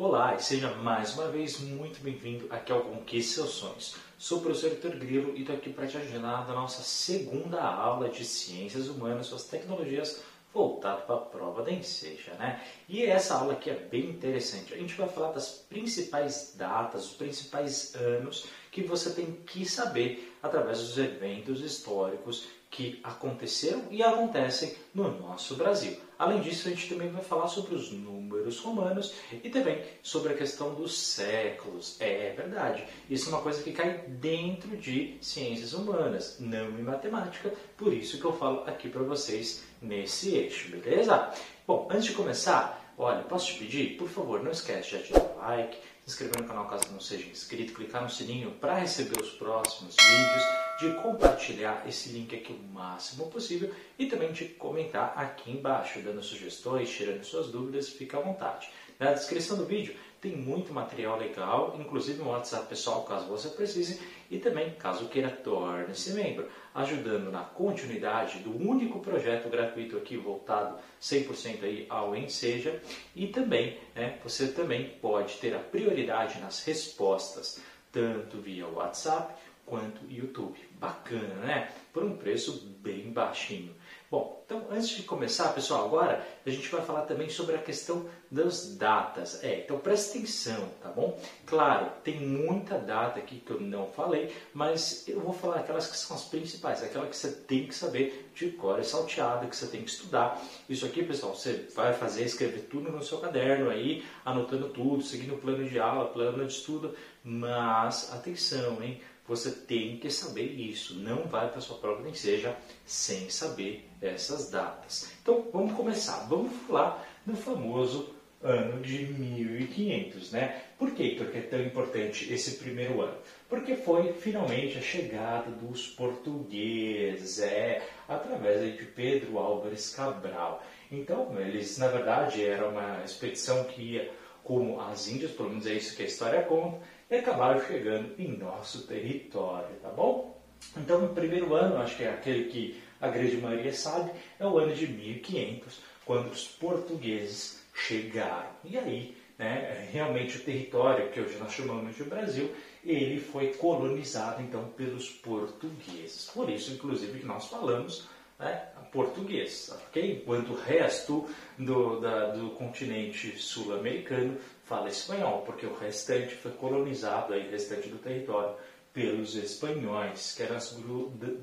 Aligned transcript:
Olá 0.00 0.36
e 0.36 0.40
seja 0.40 0.72
mais 0.74 1.14
uma 1.14 1.26
vez 1.26 1.58
muito 1.58 2.00
bem-vindo 2.00 2.46
aqui 2.50 2.70
ao 2.70 2.82
Conquiste 2.82 3.32
Seus 3.32 3.50
Sonhos. 3.50 3.96
Sou 4.16 4.38
o 4.38 4.42
professor 4.42 4.70
Vitor 4.70 4.92
Grilo 4.92 5.34
e 5.34 5.40
estou 5.40 5.56
aqui 5.56 5.70
para 5.70 5.88
te 5.88 5.96
ajudar 5.96 6.46
na 6.46 6.54
nossa 6.54 6.84
segunda 6.84 7.60
aula 7.60 8.08
de 8.08 8.24
Ciências 8.24 8.86
Humanas, 8.86 9.26
suas 9.26 9.48
tecnologias 9.48 10.22
voltado 10.54 11.02
para 11.02 11.16
a 11.16 11.18
prova 11.18 11.64
da 11.64 11.72
Enseja, 11.72 12.32
né? 12.34 12.64
E 12.88 13.04
essa 13.04 13.34
aula 13.34 13.54
aqui 13.54 13.70
é 13.70 13.74
bem 13.74 14.10
interessante. 14.10 14.72
A 14.72 14.76
gente 14.76 14.94
vai 14.94 15.08
falar 15.08 15.32
das 15.32 15.48
principais 15.68 16.54
datas, 16.56 17.06
os 17.06 17.16
principais 17.16 17.96
anos 17.96 18.46
que 18.70 18.84
você 18.84 19.10
tem 19.10 19.32
que 19.32 19.66
saber 19.66 20.32
através 20.40 20.78
dos 20.78 20.96
eventos 20.96 21.60
históricos 21.60 22.46
que 22.70 23.00
aconteceram 23.02 23.84
e 23.90 24.02
acontecem 24.02 24.74
no 24.94 25.18
nosso 25.18 25.54
Brasil. 25.56 25.96
Além 26.18 26.40
disso, 26.40 26.66
a 26.66 26.70
gente 26.70 26.88
também 26.88 27.10
vai 27.10 27.22
falar 27.22 27.46
sobre 27.46 27.74
os 27.74 27.92
números 27.92 28.58
romanos 28.58 29.14
e 29.32 29.48
também 29.48 29.82
sobre 30.02 30.32
a 30.32 30.36
questão 30.36 30.74
dos 30.74 30.98
séculos. 30.98 31.96
É 32.00 32.32
verdade, 32.36 32.84
isso 33.08 33.30
é 33.30 33.32
uma 33.32 33.42
coisa 33.42 33.62
que 33.62 33.72
cai 33.72 34.04
dentro 34.08 34.76
de 34.76 35.16
ciências 35.20 35.72
humanas, 35.72 36.36
não 36.40 36.78
em 36.78 36.82
matemática, 36.82 37.52
por 37.76 37.92
isso 37.92 38.18
que 38.18 38.24
eu 38.24 38.32
falo 38.32 38.64
aqui 38.66 38.88
para 38.88 39.02
vocês 39.02 39.62
nesse 39.80 40.34
eixo, 40.34 40.70
beleza? 40.70 41.32
Bom, 41.66 41.86
antes 41.90 42.06
de 42.06 42.12
começar, 42.12 42.87
olha, 42.98 43.22
posso 43.22 43.46
te 43.46 43.58
pedir, 43.58 43.96
por 43.96 44.08
favor, 44.08 44.42
não 44.42 44.50
esquece 44.50 44.90
de 44.90 44.96
ativar 44.96 45.22
o 45.22 45.38
like, 45.38 45.76
se 45.76 46.10
inscrever 46.10 46.42
no 46.42 46.48
canal 46.48 46.68
caso 46.68 46.90
não 46.90 47.00
seja 47.00 47.28
inscrito, 47.28 47.72
clicar 47.72 48.02
no 48.02 48.10
sininho 48.10 48.50
para 48.52 48.74
receber 48.74 49.20
os 49.20 49.30
próximos 49.30 49.94
vídeos, 49.94 50.42
de 50.80 51.02
compartilhar 51.02 51.84
esse 51.88 52.10
link 52.10 52.34
aqui 52.34 52.52
o 52.52 52.72
máximo 52.72 53.26
possível 53.30 53.72
e 53.98 54.06
também 54.06 54.32
de 54.32 54.46
comentar 54.46 55.12
aqui 55.16 55.50
embaixo, 55.50 56.00
dando 56.00 56.22
sugestões, 56.22 56.90
tirando 56.90 57.24
suas 57.24 57.48
dúvidas, 57.48 57.88
fica 57.88 58.18
à 58.18 58.20
vontade. 58.20 58.68
Na 58.98 59.12
descrição 59.12 59.56
do 59.56 59.64
vídeo 59.64 59.94
tem 60.20 60.36
muito 60.36 60.72
material 60.72 61.16
legal, 61.16 61.76
inclusive 61.78 62.20
um 62.20 62.30
WhatsApp 62.30 62.66
pessoal 62.66 63.04
caso 63.04 63.28
você 63.28 63.48
precise 63.50 64.00
e 64.28 64.38
também 64.38 64.70
caso 64.70 65.08
queira 65.08 65.30
torne-se 65.30 66.12
membro, 66.14 66.48
ajudando 66.74 67.30
na 67.30 67.44
continuidade 67.44 68.40
do 68.40 68.50
único 68.50 68.98
projeto 68.98 69.48
gratuito 69.48 69.96
aqui 69.96 70.16
voltado 70.16 70.76
100% 71.00 71.62
aí 71.62 71.86
ao 71.88 72.16
Enseja 72.16 72.82
e 73.14 73.28
também 73.28 73.78
né, 73.94 74.18
você 74.24 74.48
também 74.48 74.88
pode 75.00 75.34
ter 75.34 75.54
a 75.54 75.60
prioridade 75.60 76.40
nas 76.40 76.64
respostas 76.64 77.60
tanto 77.92 78.38
via 78.38 78.66
WhatsApp 78.66 79.34
quanto 79.64 80.10
YouTube. 80.10 80.58
Bacana, 80.72 81.34
né? 81.44 81.70
Por 81.92 82.02
um 82.02 82.16
preço 82.16 82.66
bem 82.80 83.10
baixinho. 83.10 83.74
Bom, 84.10 84.42
então 84.46 84.66
antes 84.70 84.88
de 84.88 85.02
começar, 85.02 85.52
pessoal, 85.52 85.84
agora 85.84 86.26
a 86.46 86.48
gente 86.48 86.66
vai 86.70 86.80
falar 86.80 87.02
também 87.02 87.28
sobre 87.28 87.54
a 87.54 87.58
questão 87.58 88.08
das 88.30 88.74
datas. 88.74 89.44
É, 89.44 89.60
então 89.60 89.78
presta 89.78 90.16
atenção, 90.16 90.66
tá 90.82 90.88
bom? 90.88 91.20
Claro, 91.44 91.92
tem 92.02 92.18
muita 92.18 92.78
data 92.78 93.18
aqui 93.18 93.36
que 93.38 93.50
eu 93.50 93.60
não 93.60 93.88
falei, 93.88 94.34
mas 94.54 95.06
eu 95.06 95.20
vou 95.20 95.34
falar 95.34 95.56
aquelas 95.56 95.88
que 95.88 95.96
são 95.98 96.16
as 96.16 96.24
principais, 96.24 96.82
aquela 96.82 97.06
que 97.06 97.14
você 97.14 97.30
tem 97.30 97.66
que 97.66 97.74
saber 97.74 98.30
de 98.34 98.50
cor 98.52 98.80
e 98.80 98.84
salteada, 98.84 99.46
que 99.46 99.54
você 99.54 99.66
tem 99.66 99.82
que 99.82 99.90
estudar. 99.90 100.42
Isso 100.70 100.86
aqui, 100.86 101.02
pessoal, 101.02 101.34
você 101.34 101.68
vai 101.74 101.92
fazer, 101.92 102.24
escrever 102.24 102.62
tudo 102.62 102.90
no 102.90 103.04
seu 103.04 103.18
caderno 103.18 103.68
aí, 103.68 104.02
anotando 104.24 104.70
tudo, 104.70 105.02
seguindo 105.02 105.34
o 105.34 105.38
plano 105.38 105.68
de 105.68 105.78
aula, 105.78 106.06
plano 106.06 106.46
de 106.46 106.52
estudo, 106.54 106.94
mas 107.22 108.10
atenção, 108.10 108.82
hein? 108.82 109.02
Você 109.28 109.50
tem 109.50 109.98
que 109.98 110.10
saber 110.10 110.46
isso. 110.46 110.94
Não 110.94 111.24
vai 111.24 111.50
para 111.50 111.60
sua 111.60 111.76
prova 111.76 112.02
nem 112.02 112.14
seja 112.14 112.56
sem 112.86 113.28
saber 113.28 113.88
essas 114.00 114.50
datas. 114.50 115.12
Então 115.22 115.46
vamos 115.52 115.74
começar. 115.74 116.26
Vamos 116.28 116.52
falar 116.66 117.06
do 117.26 117.36
famoso 117.36 118.14
ano 118.42 118.80
de 118.80 119.06
1500, 119.06 120.32
né? 120.32 120.62
Por 120.78 120.92
que, 120.92 121.02
Heitor, 121.02 121.26
que 121.26 121.38
é 121.38 121.42
tão 121.42 121.60
importante 121.60 122.32
esse 122.32 122.52
primeiro 122.52 123.00
ano? 123.02 123.18
Porque 123.48 123.74
foi 123.74 124.12
finalmente 124.12 124.78
a 124.78 124.80
chegada 124.80 125.50
dos 125.50 125.88
portugueses, 125.88 127.40
é, 127.40 127.82
através 128.08 128.76
de 128.78 128.84
Pedro 128.84 129.38
Álvares 129.38 129.90
Cabral. 129.94 130.62
Então, 130.90 131.38
eles, 131.38 131.76
na 131.78 131.88
verdade, 131.88 132.44
era 132.44 132.68
uma 132.68 133.02
expedição 133.04 133.64
que 133.64 133.82
ia 133.82 134.10
como 134.44 134.80
as 134.80 135.08
Índias, 135.08 135.32
pelo 135.32 135.50
menos 135.50 135.66
é 135.66 135.74
isso 135.74 135.94
que 135.94 136.02
a 136.02 136.06
história 136.06 136.42
conta, 136.42 136.80
e 137.10 137.16
acabaram 137.16 137.64
chegando 137.66 138.14
em 138.18 138.36
nosso 138.36 138.86
território, 138.86 139.74
tá 139.82 139.88
bom? 139.88 140.38
Então, 140.76 141.04
o 141.04 141.14
primeiro 141.14 141.54
ano, 141.54 141.78
acho 141.78 141.96
que 141.96 142.04
é 142.04 142.10
aquele 142.10 142.44
que 142.44 142.82
a 143.00 143.08
grande 143.08 143.36
maioria 143.36 143.72
sabe, 143.72 144.10
é 144.38 144.46
o 144.46 144.58
ano 144.58 144.74
de 144.74 144.86
1500, 144.86 145.80
quando 146.04 146.30
os 146.30 146.46
portugueses 146.46 147.64
chegaram. 147.74 148.50
E 148.64 148.76
aí, 148.76 149.16
né, 149.38 149.88
realmente 149.92 150.36
o 150.36 150.40
território 150.40 151.10
que 151.10 151.20
hoje 151.20 151.36
nós 151.38 151.52
chamamos 151.52 151.96
de 151.96 152.04
Brasil, 152.04 152.50
ele 152.84 153.20
foi 153.20 153.54
colonizado 153.54 154.42
então 154.42 154.64
pelos 154.76 155.10
portugueses. 155.10 156.30
Por 156.34 156.50
isso, 156.50 156.72
inclusive, 156.72 157.20
que 157.20 157.26
nós 157.26 157.46
falamos 157.46 158.08
né, 158.38 158.68
português, 158.92 159.70
ok? 159.86 160.22
Enquanto 160.22 160.50
o 160.50 160.56
resto 160.56 161.28
do, 161.58 162.00
da, 162.00 162.30
do 162.30 162.50
continente 162.50 163.38
sul-americano 163.38 164.36
fala 164.68 164.88
espanhol, 164.88 165.42
porque 165.46 165.66
o 165.66 165.74
restante 165.74 166.34
foi 166.34 166.52
colonizado, 166.52 167.32
aí, 167.32 167.48
o 167.48 167.50
restante 167.50 167.88
do 167.88 167.98
território, 167.98 168.54
pelos 168.92 169.34
espanhóis, 169.34 170.34
que 170.34 170.42
eram 170.42 170.56
as 170.56 170.78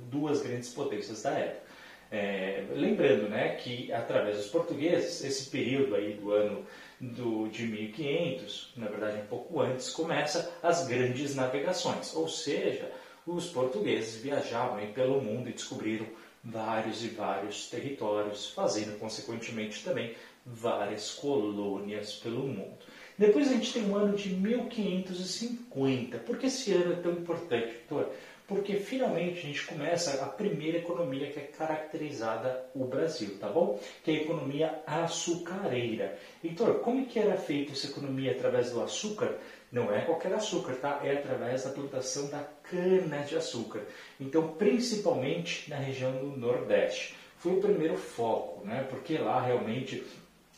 duas 0.09 0.41
grandes 0.41 0.69
potências 0.69 1.23
da 1.23 1.31
época. 1.31 1.65
É, 2.11 2.65
lembrando 2.71 3.27
né, 3.27 3.55
que, 3.55 3.91
através 3.91 4.37
dos 4.37 4.47
portugueses, 4.47 5.23
esse 5.23 5.49
período 5.49 5.95
aí 5.95 6.13
do 6.13 6.31
ano 6.31 6.65
do, 6.99 7.47
de 7.47 7.65
1500, 7.65 8.73
na 8.77 8.87
verdade 8.87 9.21
um 9.21 9.25
pouco 9.25 9.59
antes, 9.59 9.89
começa 9.89 10.53
as 10.61 10.87
grandes 10.87 11.35
navegações, 11.35 12.15
ou 12.15 12.27
seja, 12.27 12.91
os 13.25 13.47
portugueses 13.47 14.21
viajavam 14.21 14.77
aí 14.77 14.87
pelo 14.93 15.19
mundo 15.19 15.49
e 15.49 15.53
descobriram 15.53 16.05
vários 16.43 17.03
e 17.03 17.07
vários 17.07 17.67
territórios, 17.69 18.51
fazendo 18.51 18.99
consequentemente 18.99 19.83
também 19.83 20.15
várias 20.45 21.11
colônias 21.11 22.13
pelo 22.13 22.43
mundo. 22.43 22.77
Depois 23.17 23.47
a 23.47 23.53
gente 23.53 23.71
tem 23.71 23.89
o 23.89 23.95
ano 23.95 24.15
de 24.15 24.29
1550. 24.29 26.17
Por 26.19 26.37
que 26.37 26.47
esse 26.47 26.73
ano 26.73 26.93
é 26.93 26.95
tão 26.97 27.13
importante, 27.13 27.67
Vitor? 27.67 28.09
Porque 28.47 28.75
finalmente 28.75 29.39
a 29.39 29.41
gente 29.41 29.65
começa 29.65 30.23
a 30.23 30.27
primeira 30.27 30.77
economia 30.77 31.31
que 31.31 31.39
é 31.39 31.43
caracterizada 31.43 32.69
o 32.75 32.83
Brasil, 32.85 33.37
tá 33.39 33.49
bom? 33.49 33.79
Que 34.03 34.11
é 34.11 34.13
a 34.13 34.17
economia 34.17 34.83
açucareira. 34.85 36.17
Heitor, 36.43 36.75
como 36.79 37.01
é 37.01 37.05
que 37.05 37.17
era 37.17 37.37
feita 37.37 37.71
essa 37.71 37.87
economia 37.87 38.33
através 38.33 38.69
do 38.69 38.83
açúcar? 38.83 39.35
Não 39.71 39.91
é 39.91 40.01
qualquer 40.01 40.33
açúcar, 40.33 40.75
tá? 40.75 41.01
É 41.03 41.13
através 41.13 41.63
da 41.63 41.71
plantação 41.71 42.29
da 42.29 42.47
cana-de-açúcar. 42.69 43.81
Então, 44.19 44.49
principalmente 44.49 45.67
na 45.69 45.77
região 45.77 46.11
do 46.11 46.37
Nordeste. 46.37 47.15
Foi 47.37 47.53
o 47.53 47.61
primeiro 47.61 47.97
foco, 47.97 48.65
né? 48.65 48.85
Porque 48.89 49.17
lá 49.17 49.41
realmente 49.41 50.03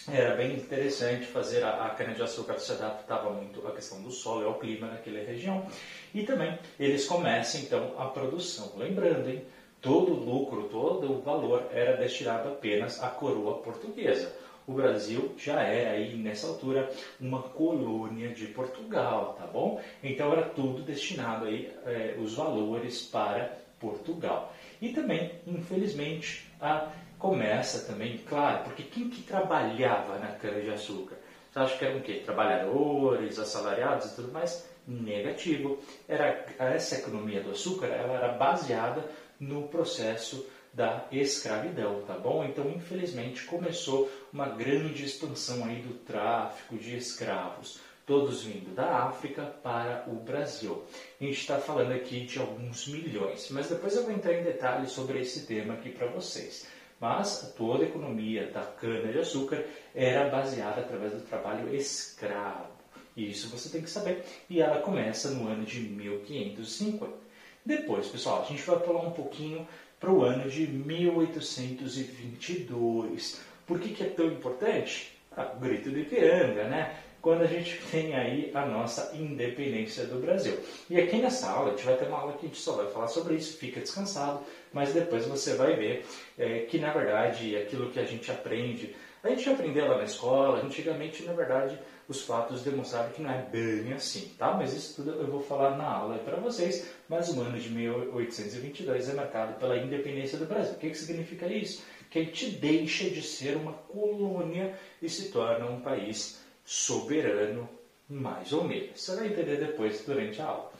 era 0.08 0.36
bem 0.36 0.56
interessante 0.56 1.26
fazer 1.26 1.64
a, 1.64 1.86
a 1.86 1.90
cana-de-açúcar 1.90 2.60
se 2.60 2.72
adaptava 2.72 3.30
muito 3.32 3.66
à 3.68 3.72
questão 3.72 4.02
do 4.02 4.12
solo 4.12 4.44
e 4.44 4.46
ao 4.46 4.60
clima 4.60 4.88
naquela 4.88 5.20
região. 5.20 5.66
E 6.14 6.24
também 6.24 6.58
eles 6.80 7.06
começam 7.06 7.62
então 7.62 7.94
a 7.98 8.06
produção. 8.06 8.74
Lembrando, 8.78 9.30
hein? 9.30 9.44
Todo 9.82 10.14
o 10.14 10.24
lucro, 10.24 10.70
todo 10.70 11.12
o 11.12 11.22
valor 11.22 11.70
era 11.72 11.98
destinado 11.98 12.50
apenas 12.50 13.02
à 13.02 13.10
coroa 13.10 13.60
portuguesa 13.60 14.34
o 14.68 14.74
Brasil 14.74 15.34
já 15.38 15.62
era 15.62 15.92
aí 15.92 16.18
nessa 16.18 16.46
altura 16.48 16.92
uma 17.22 17.42
colônia 17.42 18.30
de 18.34 18.48
Portugal, 18.48 19.38
tá 19.40 19.48
bom? 19.48 19.82
Então 20.04 20.34
era 20.34 20.44
tudo 20.44 20.84
destinado 20.84 21.46
aí 21.46 21.72
é, 21.86 22.16
os 22.20 22.36
valores 22.36 23.02
para 23.04 23.58
Portugal. 23.80 24.54
E 24.82 24.90
também, 24.90 25.32
infelizmente, 25.48 26.52
a, 26.60 26.92
começa 27.18 27.86
também, 27.92 28.18
claro, 28.20 28.64
porque 28.64 28.84
quem 28.84 29.10
que 29.10 29.24
trabalhava 29.24 30.20
na 30.20 30.34
cana-de-açúcar? 30.34 31.18
Você 31.52 31.60
acha 31.60 31.78
que 31.78 31.86
eram 31.86 31.98
o 31.98 32.04
quê? 32.04 32.22
Trabalhadores, 32.24 33.40
assalariados 33.40 34.12
e 34.12 34.16
tudo 34.16 34.32
mais? 34.32 34.68
Negativo. 34.88 35.80
Era, 36.08 36.46
essa 36.60 36.96
economia 36.96 37.42
do 37.42 37.52
açúcar 37.52 37.88
ela 37.88 38.14
era 38.14 38.34
baseada 38.34 39.04
no 39.40 39.68
processo 39.68 40.46
da 40.74 41.08
escravidão, 41.12 42.04
tá 42.04 42.14
bom? 42.14 42.44
Então, 42.44 42.70
infelizmente, 42.70 43.46
começou 43.46 44.12
uma 44.32 44.50
grande 44.50 45.04
expansão 45.04 45.66
aí 45.66 45.82
do 45.82 45.96
tráfico 45.96 46.78
de 46.78 46.96
escravos, 46.96 47.80
todos 48.06 48.44
vindo 48.44 48.76
da 48.76 49.06
África 49.06 49.44
para 49.64 50.04
o 50.08 50.14
Brasil. 50.14 50.84
A 51.20 51.24
gente 51.24 51.40
está 51.40 51.58
falando 51.58 51.94
aqui 51.94 52.26
de 52.26 52.38
alguns 52.38 52.88
milhões, 52.88 53.50
mas 53.50 53.70
depois 53.70 53.96
eu 53.96 54.04
vou 54.04 54.12
entrar 54.12 54.34
em 54.34 54.44
detalhes 54.44 54.92
sobre 54.92 55.20
esse 55.20 55.48
tema 55.48 55.74
aqui 55.74 55.90
para 55.90 56.08
vocês. 56.08 56.68
Mas 57.00 57.54
toda 57.56 57.84
a 57.84 57.88
economia 57.88 58.52
da 58.52 58.62
cana-de-açúcar 58.62 59.64
era 59.94 60.30
baseada 60.30 60.82
através 60.82 61.14
do 61.14 61.22
trabalho 61.22 61.74
escravo. 61.76 62.76
Isso 63.16 63.50
você 63.50 63.70
tem 63.70 63.82
que 63.82 63.90
saber. 63.90 64.26
E 64.50 64.60
ela 64.62 64.82
começa 64.82 65.30
no 65.32 65.48
ano 65.48 65.64
de 65.66 65.80
1550. 65.80 67.28
Depois, 67.66 68.08
pessoal, 68.08 68.44
a 68.44 68.46
gente 68.46 68.62
vai 68.64 68.80
falar 68.80 69.02
um 69.02 69.12
pouquinho 69.12 69.68
para 70.00 70.12
o 70.12 70.24
ano 70.24 70.50
de 70.50 70.68
1822. 70.68 73.42
Por 73.66 73.80
que, 73.80 73.90
que 73.90 74.04
é 74.04 74.10
tão 74.10 74.28
importante? 74.28 75.18
Ah, 75.36 75.54
o 75.56 75.60
grito 75.60 75.90
do 75.90 75.98
Ipiranga, 76.00 76.66
né? 76.66 76.96
Quando 77.28 77.42
a 77.42 77.48
gente 77.48 77.78
tem 77.92 78.16
aí 78.16 78.52
a 78.54 78.66
nossa 78.66 79.14
independência 79.14 80.06
do 80.06 80.18
Brasil. 80.18 80.58
E 80.90 80.96
aqui 80.98 81.18
nessa 81.18 81.50
aula, 81.50 81.74
a 81.74 81.76
gente 81.76 81.84
vai 81.84 81.98
ter 81.98 82.08
uma 82.08 82.20
aula 82.20 82.38
que 82.38 82.46
a 82.46 82.48
gente 82.48 82.58
só 82.58 82.72
vai 82.72 82.88
falar 82.90 83.10
sobre 83.10 83.36
isso, 83.36 83.58
fica 83.58 83.82
descansado, 83.82 84.40
mas 84.72 84.94
depois 84.94 85.26
você 85.26 85.54
vai 85.56 85.76
ver 85.76 86.06
é, 86.38 86.60
que 86.60 86.80
na 86.80 86.90
verdade 86.94 87.58
aquilo 87.58 87.92
que 87.92 88.00
a 88.00 88.06
gente 88.06 88.32
aprende, 88.32 88.96
a 89.22 89.28
gente 89.28 89.50
aprendeu 89.50 89.90
lá 89.90 89.98
na 89.98 90.06
escola, 90.06 90.64
antigamente 90.64 91.24
na 91.24 91.34
verdade 91.34 91.78
os 92.08 92.22
fatos 92.22 92.64
demonstraram 92.64 93.10
que 93.10 93.22
não 93.22 93.30
é 93.30 93.42
bem 93.42 93.92
assim, 93.92 94.34
tá? 94.38 94.54
Mas 94.54 94.74
isso 94.74 94.96
tudo 94.96 95.12
eu 95.20 95.28
vou 95.28 95.42
falar 95.42 95.76
na 95.76 95.84
aula 95.84 96.20
para 96.20 96.38
vocês. 96.38 96.90
Mas 97.10 97.28
o 97.28 97.42
ano 97.42 97.60
de 97.60 97.70
1822 97.70 99.10
é 99.10 99.14
marcado 99.14 99.60
pela 99.60 99.78
independência 99.78 100.38
do 100.38 100.46
Brasil. 100.46 100.76
O 100.76 100.78
que, 100.78 100.92
que 100.92 100.98
significa 100.98 101.46
isso? 101.46 101.84
Que 102.10 102.20
a 102.20 102.24
gente 102.24 102.52
deixa 102.52 103.10
de 103.10 103.22
ser 103.22 103.58
uma 103.58 103.74
colônia 103.74 104.74
e 105.02 105.10
se 105.10 105.30
torna 105.30 105.66
um 105.66 105.82
país 105.82 106.47
soberano, 106.68 107.70
mais 108.10 108.52
ou 108.52 108.66
menos. 108.66 109.00
Você 109.02 109.16
vai 109.16 109.28
entender 109.28 109.56
depois 109.56 110.04
durante 110.06 110.42
a 110.42 110.48
aula. 110.48 110.74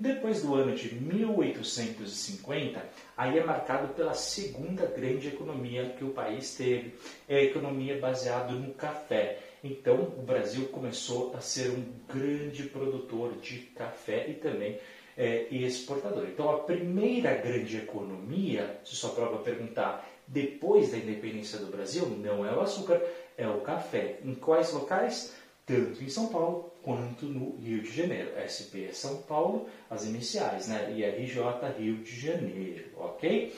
Depois 0.00 0.42
do 0.42 0.54
ano 0.54 0.74
de 0.74 0.92
1850, 0.94 2.82
aí 3.16 3.38
é 3.38 3.44
marcado 3.44 3.92
pela 3.94 4.14
segunda 4.14 4.86
grande 4.86 5.28
economia 5.28 5.94
que 5.96 6.04
o 6.04 6.10
país 6.10 6.56
teve, 6.56 6.94
é 7.28 7.36
a 7.36 7.44
economia 7.44 8.00
baseada 8.00 8.52
no 8.52 8.72
café. 8.72 9.38
Então, 9.62 10.14
o 10.18 10.22
Brasil 10.22 10.66
começou 10.68 11.32
a 11.36 11.40
ser 11.40 11.70
um 11.70 11.84
grande 12.12 12.64
produtor 12.64 13.34
de 13.34 13.58
café 13.58 14.28
e 14.30 14.34
também 14.34 14.80
é, 15.16 15.46
exportador. 15.50 16.24
Então, 16.26 16.50
a 16.50 16.60
primeira 16.60 17.34
grande 17.34 17.76
economia, 17.76 18.80
se 18.84 18.96
sua 18.96 19.10
prova 19.10 19.38
perguntar, 19.38 20.08
depois 20.26 20.90
da 20.90 20.98
independência 20.98 21.58
do 21.58 21.66
Brasil, 21.66 22.06
não 22.06 22.44
é 22.46 22.52
o 22.54 22.60
açúcar, 22.60 23.00
é 23.36 23.46
o 23.48 23.60
café. 23.60 24.18
Em 24.24 24.34
quais 24.34 24.72
locais? 24.72 25.34
Tanto 25.66 26.02
em 26.02 26.08
São 26.08 26.28
Paulo 26.28 26.72
quanto 26.82 27.24
no 27.24 27.56
Rio 27.56 27.82
de 27.82 27.90
Janeiro. 27.90 28.32
SP 28.36 28.88
é 28.88 28.92
São 28.92 29.22
Paulo, 29.22 29.66
as 29.88 30.04
iniciais, 30.04 30.68
né? 30.68 30.92
E 30.94 31.04
RJ 31.04 31.42
Rio 31.78 31.96
de 31.96 32.20
Janeiro, 32.20 32.90
ok? 32.96 33.54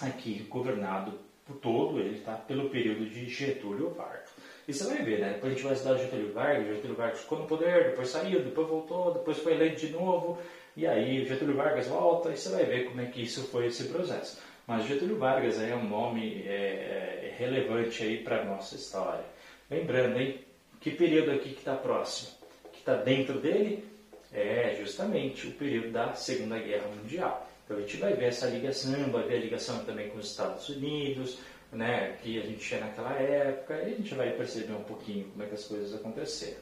aqui 0.00 0.46
governado 0.48 1.18
por 1.44 1.56
todo 1.56 1.98
ele, 1.98 2.20
tá? 2.20 2.34
pelo 2.36 2.70
período 2.70 3.04
de 3.04 3.28
Getúlio 3.28 3.90
Vargas. 3.90 4.30
E 4.68 4.72
você 4.72 4.84
vai 4.84 5.02
ver, 5.02 5.18
né? 5.18 5.32
Depois 5.32 5.52
a 5.52 5.54
gente 5.56 5.64
vai 5.64 5.72
estudar 5.72 5.98
Getúlio 5.98 6.32
Vargas, 6.32 6.68
Getúlio 6.68 6.96
Vargas 6.96 7.20
ficou 7.20 7.40
no 7.40 7.46
poder, 7.48 7.90
depois 7.90 8.08
saiu, 8.10 8.44
depois 8.44 8.68
voltou, 8.68 9.12
depois 9.12 9.38
foi 9.38 9.54
eleito 9.54 9.84
de 9.84 9.92
novo, 9.92 10.38
e 10.76 10.86
aí 10.86 11.26
Getúlio 11.26 11.56
Vargas 11.56 11.88
volta, 11.88 12.30
e 12.30 12.36
você 12.36 12.48
vai 12.50 12.64
ver 12.64 12.84
como 12.84 13.00
é 13.00 13.06
que 13.06 13.22
isso 13.22 13.42
foi 13.48 13.66
esse 13.66 13.88
processo. 13.88 14.40
Mas 14.68 14.86
Getúlio 14.86 15.18
Vargas 15.18 15.60
é 15.60 15.74
um 15.74 15.88
nome 15.88 16.44
é, 16.46 17.32
é 17.32 17.34
relevante 17.36 18.04
aí 18.04 18.22
para 18.22 18.42
a 18.42 18.44
nossa 18.44 18.76
história. 18.76 19.24
Lembrando, 19.68 20.20
hein? 20.20 20.38
Que 20.80 20.92
período 20.92 21.32
aqui 21.32 21.50
que 21.50 21.58
está 21.58 21.74
próximo? 21.74 22.30
Que 22.72 22.78
está 22.78 22.94
dentro 22.94 23.40
dele? 23.40 23.84
É 24.32 24.76
justamente 24.78 25.48
o 25.48 25.52
período 25.54 25.90
da 25.90 26.14
Segunda 26.14 26.56
Guerra 26.56 26.86
Mundial. 26.86 27.50
Então 27.64 27.76
a 27.76 27.80
gente 27.80 27.96
vai 27.96 28.14
ver 28.14 28.26
essa 28.26 28.46
ligação, 28.46 29.10
vai 29.10 29.26
ver 29.26 29.36
a 29.36 29.40
ligação 29.40 29.84
também 29.84 30.10
com 30.10 30.18
os 30.18 30.30
Estados 30.30 30.68
Unidos, 30.68 31.38
né, 31.72 32.16
que 32.22 32.38
a 32.38 32.42
gente 32.42 32.58
tinha 32.58 32.80
naquela 32.80 33.12
época, 33.14 33.74
e 33.74 33.92
a 33.92 33.96
gente 33.96 34.14
vai 34.14 34.30
perceber 34.32 34.72
um 34.74 34.84
pouquinho 34.84 35.26
como 35.28 35.42
é 35.42 35.46
que 35.46 35.54
as 35.54 35.64
coisas 35.64 35.94
aconteceram. 35.94 36.58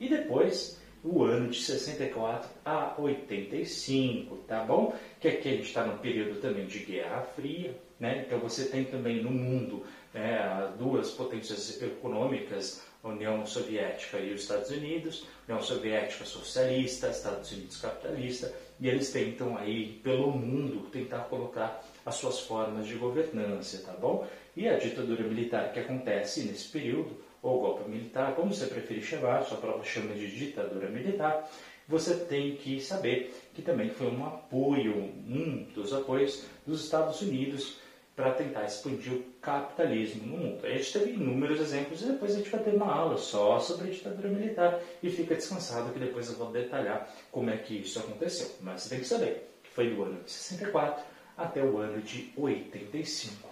E 0.00 0.08
depois, 0.08 0.80
o 1.02 1.22
ano 1.22 1.50
de 1.50 1.60
64 1.60 2.48
a 2.64 2.94
85, 2.98 4.36
tá 4.48 4.64
bom? 4.64 4.94
Que 5.20 5.28
aqui 5.28 5.48
a 5.48 5.52
gente 5.52 5.66
está 5.66 5.84
no 5.84 5.98
período 5.98 6.40
também 6.40 6.66
de 6.66 6.78
Guerra 6.78 7.20
Fria, 7.36 7.78
né? 8.00 8.24
Então 8.26 8.38
você 8.38 8.64
tem 8.64 8.84
também 8.84 9.22
no 9.22 9.30
mundo 9.30 9.84
né, 10.14 10.72
duas 10.78 11.10
potências 11.10 11.82
econômicas, 11.82 12.82
União 13.04 13.44
Soviética 13.44 14.18
e 14.18 14.32
os 14.32 14.42
Estados 14.42 14.70
Unidos, 14.70 15.26
União 15.46 15.62
Soviética 15.62 16.24
socialista, 16.24 17.08
Estados 17.08 17.52
Unidos 17.52 17.80
capitalista, 17.80 18.52
e 18.80 18.88
eles 18.88 19.12
tentam 19.12 19.56
aí 19.56 20.00
pelo 20.02 20.30
mundo 20.32 20.88
tentar 20.90 21.24
colocar 21.24 21.84
as 22.04 22.14
suas 22.16 22.40
formas 22.40 22.86
de 22.86 22.94
governança, 22.94 23.82
tá 23.84 23.92
bom? 23.92 24.26
E 24.56 24.68
a 24.68 24.78
ditadura 24.78 25.22
militar 25.22 25.72
que 25.72 25.80
acontece 25.80 26.42
nesse 26.42 26.68
período, 26.68 27.16
ou 27.42 27.60
golpe 27.60 27.90
militar, 27.90 28.34
como 28.34 28.54
você 28.54 28.66
preferir 28.66 29.04
chamar, 29.04 29.42
sua 29.42 29.58
prova 29.58 29.84
chama 29.84 30.14
de 30.14 30.34
ditadura 30.34 30.88
militar, 30.88 31.48
você 31.86 32.14
tem 32.14 32.56
que 32.56 32.80
saber 32.80 33.34
que 33.52 33.60
também 33.60 33.90
foi 33.90 34.06
um 34.06 34.24
apoio, 34.24 34.96
um 34.96 35.64
dos 35.74 35.92
apoios 35.92 36.46
dos 36.66 36.82
Estados 36.82 37.20
Unidos 37.20 37.76
para 38.16 38.32
tentar 38.32 38.64
expandir 38.64 39.12
o 39.12 39.22
capitalismo 39.40 40.26
no 40.26 40.36
mundo. 40.36 40.64
A 40.64 40.70
gente 40.70 40.92
teve 40.92 41.10
inúmeros 41.12 41.60
exemplos 41.60 42.00
e 42.02 42.06
depois 42.06 42.32
a 42.34 42.38
gente 42.38 42.50
vai 42.50 42.60
ter 42.62 42.74
uma 42.74 42.92
aula 42.92 43.16
só 43.16 43.58
sobre 43.58 43.88
a 43.88 43.90
ditadura 43.90 44.28
militar 44.28 44.80
e 45.02 45.10
fica 45.10 45.34
descansado 45.34 45.92
que 45.92 45.98
depois 45.98 46.28
eu 46.28 46.36
vou 46.36 46.50
detalhar 46.52 47.12
como 47.32 47.50
é 47.50 47.56
que 47.56 47.74
isso 47.74 47.98
aconteceu. 47.98 48.50
Mas 48.60 48.82
você 48.82 48.90
tem 48.90 49.00
que 49.00 49.06
saber 49.06 49.50
que 49.62 49.70
foi 49.70 49.90
do 49.90 50.02
ano 50.02 50.22
de 50.22 50.30
64 50.30 51.04
até 51.36 51.62
o 51.62 51.78
ano 51.78 52.00
de 52.00 52.32
85. 52.36 53.48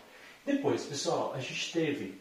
Depois, 0.47 0.85
pessoal, 0.85 1.33
a 1.35 1.41
gente 1.41 1.73
teve 1.73 2.21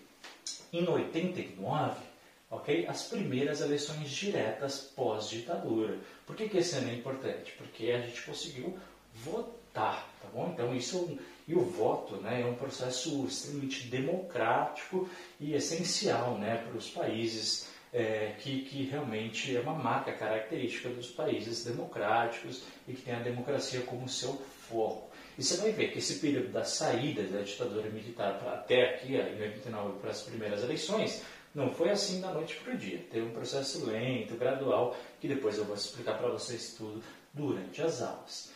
em 0.74 0.88
89 0.88 2.12
ok, 2.52 2.86
as 2.86 3.04
primeiras 3.04 3.62
eleições 3.62 4.10
diretas 4.10 4.92
pós-ditadura. 4.94 5.98
Por 6.28 6.36
que, 6.36 6.50
que 6.50 6.58
esse 6.58 6.76
ano 6.76 6.90
é 6.90 6.94
importante? 6.96 7.54
Porque 7.58 7.92
a 7.92 8.02
gente 8.02 8.22
conseguiu 8.24 8.78
votar, 9.16 10.10
tá 10.22 10.28
bom? 10.34 10.52
Então 10.54 10.76
isso 10.76 10.98
é 10.98 11.00
um 11.00 11.18
e 11.48 11.56
o 11.56 11.66
voto 11.66 12.16
né, 12.18 12.42
é 12.42 12.46
um 12.46 12.56
processo 12.56 13.26
extremamente 13.26 13.88
democrático 13.88 15.10
e 15.38 15.54
essencial 15.54 16.38
né, 16.38 16.64
para 16.66 16.78
os 16.78 16.90
países, 16.90 17.68
é, 17.92 18.36
que, 18.40 18.62
que 18.62 18.86
realmente 18.86 19.56
é 19.56 19.60
uma 19.60 19.74
marca 19.74 20.14
característica 20.14 20.88
dos 20.88 21.08
países 21.08 21.66
democráticos 21.66 22.64
e 22.88 22.94
que 22.94 23.02
tem 23.02 23.16
a 23.16 23.20
democracia 23.20 23.82
como 23.82 24.08
seu 24.08 24.34
foco. 24.70 25.12
E 25.38 25.44
você 25.44 25.58
vai 25.58 25.72
ver 25.72 25.92
que 25.92 26.00
esse 26.00 26.20
período 26.20 26.54
da 26.54 26.64
saída 26.64 27.24
da 27.24 27.42
ditadura 27.42 27.90
militar 27.90 28.42
até 28.48 28.96
aqui, 28.96 29.16
em 29.16 29.42
89, 29.42 30.00
para 30.00 30.12
as 30.12 30.22
primeiras 30.22 30.64
eleições, 30.64 31.22
não 31.54 31.74
foi 31.74 31.90
assim 31.90 32.22
da 32.22 32.32
noite 32.32 32.56
para 32.64 32.74
o 32.74 32.78
dia. 32.78 33.06
Teve 33.12 33.26
um 33.26 33.32
processo 33.32 33.86
lento, 33.86 34.36
gradual, 34.36 34.96
que 35.20 35.28
depois 35.28 35.58
eu 35.58 35.66
vou 35.66 35.76
explicar 35.76 36.18
para 36.18 36.30
vocês 36.30 36.76
tudo 36.78 37.04
durante 37.34 37.82
as 37.82 38.02
aulas. 38.02 38.52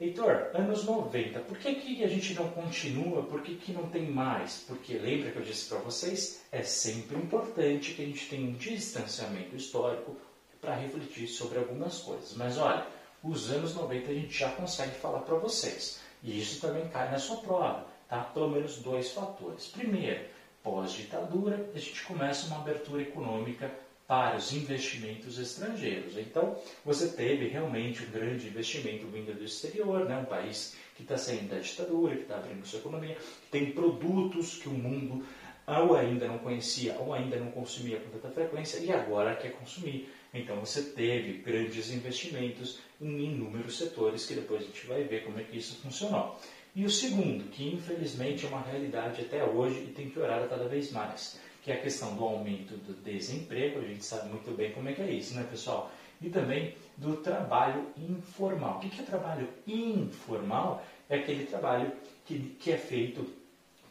Heitor, 0.00 0.50
anos 0.54 0.84
90, 0.84 1.40
por 1.40 1.58
que, 1.58 1.74
que 1.74 2.02
a 2.02 2.08
gente 2.08 2.34
não 2.34 2.48
continua? 2.50 3.22
Por 3.22 3.42
que, 3.42 3.56
que 3.56 3.72
não 3.72 3.88
tem 3.88 4.10
mais? 4.10 4.64
Porque 4.66 4.94
lembra 4.94 5.30
que 5.30 5.36
eu 5.36 5.42
disse 5.42 5.68
para 5.68 5.78
vocês, 5.78 6.44
é 6.50 6.62
sempre 6.62 7.16
importante 7.16 7.94
que 7.94 8.02
a 8.02 8.06
gente 8.06 8.28
tenha 8.28 8.48
um 8.48 8.52
distanciamento 8.52 9.54
histórico 9.54 10.16
para 10.60 10.74
refletir 10.74 11.28
sobre 11.28 11.58
algumas 11.58 12.00
coisas. 12.00 12.34
Mas 12.34 12.58
olha, 12.58 12.86
os 13.22 13.50
anos 13.50 13.74
90 13.74 14.10
a 14.10 14.14
gente 14.14 14.36
já 14.36 14.50
consegue 14.50 14.92
falar 14.92 15.20
para 15.20 15.36
vocês. 15.36 16.00
E 16.22 16.40
isso 16.40 16.60
também 16.60 16.88
cai 16.88 17.10
na 17.10 17.18
sua 17.18 17.36
prova, 17.38 17.86
tá? 18.08 18.20
Pelo 18.24 18.50
menos 18.50 18.78
dois 18.78 19.10
fatores. 19.10 19.66
Primeiro, 19.66 20.24
pós-ditadura, 20.62 21.70
a 21.74 21.78
gente 21.78 22.02
começa 22.04 22.46
uma 22.46 22.58
abertura 22.58 23.02
econômica 23.02 23.70
para 24.06 24.36
os 24.36 24.52
investimentos 24.52 25.38
estrangeiros. 25.38 26.16
Então, 26.18 26.58
você 26.84 27.08
teve 27.08 27.48
realmente 27.48 28.02
um 28.02 28.10
grande 28.10 28.48
investimento 28.48 29.06
vindo 29.06 29.34
do 29.34 29.44
exterior, 29.44 30.04
né? 30.04 30.18
um 30.18 30.24
país 30.24 30.76
que 30.96 31.02
está 31.02 31.16
saindo 31.16 31.50
da 31.50 31.58
ditadura, 31.58 32.16
que 32.16 32.22
está 32.22 32.36
abrindo 32.36 32.66
sua 32.66 32.80
economia, 32.80 33.14
que 33.14 33.50
tem 33.50 33.72
produtos 33.72 34.58
que 34.58 34.68
o 34.68 34.72
mundo 34.72 35.24
ou 35.66 35.96
ainda 35.96 36.26
não 36.26 36.38
conhecia 36.38 36.96
ou 36.98 37.14
ainda 37.14 37.36
não 37.36 37.50
consumia 37.50 37.98
com 38.00 38.10
tanta 38.10 38.30
frequência 38.30 38.78
e 38.78 38.92
agora 38.92 39.36
quer 39.36 39.52
consumir. 39.52 40.12
Então, 40.34 40.58
você 40.58 40.82
teve 40.82 41.34
grandes 41.34 41.90
investimentos 41.90 42.80
em 43.00 43.24
inúmeros 43.24 43.78
setores 43.78 44.26
que 44.26 44.34
depois 44.34 44.62
a 44.62 44.66
gente 44.66 44.86
vai 44.86 45.04
ver 45.04 45.24
como 45.24 45.38
é 45.38 45.44
que 45.44 45.56
isso 45.56 45.80
funcionou. 45.80 46.38
E 46.74 46.84
o 46.84 46.90
segundo, 46.90 47.50
que 47.50 47.68
infelizmente 47.68 48.46
é 48.46 48.48
uma 48.48 48.62
realidade 48.62 49.20
até 49.20 49.44
hoje 49.44 49.78
e 49.80 49.92
tem 49.92 50.08
piorado 50.08 50.48
cada 50.48 50.66
vez 50.66 50.90
mais 50.90 51.38
que 51.62 51.70
é 51.70 51.74
a 51.74 51.80
questão 51.80 52.14
do 52.16 52.24
aumento 52.24 52.76
do 52.76 52.92
desemprego, 53.02 53.78
a 53.78 53.84
gente 53.84 54.04
sabe 54.04 54.28
muito 54.28 54.50
bem 54.50 54.72
como 54.72 54.88
é 54.88 54.92
que 54.92 55.00
é 55.00 55.10
isso, 55.10 55.34
né, 55.34 55.46
pessoal? 55.48 55.90
E 56.20 56.28
também 56.28 56.74
do 56.96 57.16
trabalho 57.16 57.86
informal. 57.96 58.78
O 58.78 58.80
que 58.80 59.00
é 59.00 59.04
trabalho 59.04 59.48
informal? 59.66 60.84
É 61.08 61.16
aquele 61.16 61.46
trabalho 61.46 61.92
que, 62.26 62.38
que 62.60 62.72
é 62.72 62.76
feito 62.76 63.24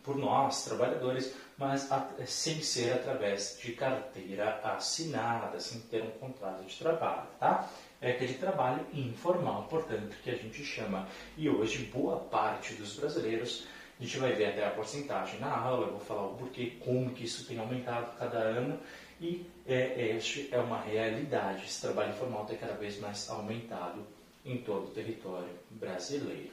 por 0.03 0.17
nós, 0.17 0.63
trabalhadores, 0.65 1.33
mas 1.57 1.87
sem 2.25 2.61
ser 2.61 2.93
através 2.93 3.59
de 3.61 3.71
carteira 3.73 4.59
assinada, 4.63 5.59
sem 5.59 5.79
ter 5.81 6.01
um 6.01 6.09
contrato 6.11 6.63
de 6.63 6.75
trabalho, 6.75 7.27
tá? 7.39 7.69
É 8.01 8.11
aquele 8.11 8.33
trabalho 8.33 8.85
informal, 8.93 9.67
portanto, 9.69 10.17
que 10.23 10.31
a 10.31 10.35
gente 10.35 10.63
chama. 10.63 11.07
E 11.37 11.47
hoje, 11.47 11.85
boa 11.93 12.17
parte 12.17 12.73
dos 12.73 12.95
brasileiros 12.95 13.67
a 14.01 14.03
gente 14.03 14.17
vai 14.17 14.33
ver 14.33 14.47
até 14.47 14.65
a 14.65 14.71
porcentagem 14.71 15.39
na 15.39 15.55
aula, 15.55 15.85
eu 15.85 15.91
vou 15.91 15.99
falar 15.99 16.25
o 16.25 16.33
porquê, 16.33 16.73
como 16.79 17.11
que 17.11 17.23
isso 17.23 17.45
tem 17.45 17.59
aumentado 17.59 18.17
cada 18.17 18.39
ano 18.39 18.79
e 19.21 19.45
é, 19.67 20.15
este 20.15 20.49
é 20.51 20.57
uma 20.57 20.81
realidade. 20.81 21.65
Esse 21.65 21.81
trabalho 21.81 22.09
informal 22.09 22.45
tem 22.45 22.57
cada 22.57 22.73
vez 22.73 22.99
mais 22.99 23.29
aumentado 23.29 24.03
em 24.43 24.57
todo 24.57 24.87
o 24.87 24.89
território 24.89 25.53
brasileiro. 25.69 26.49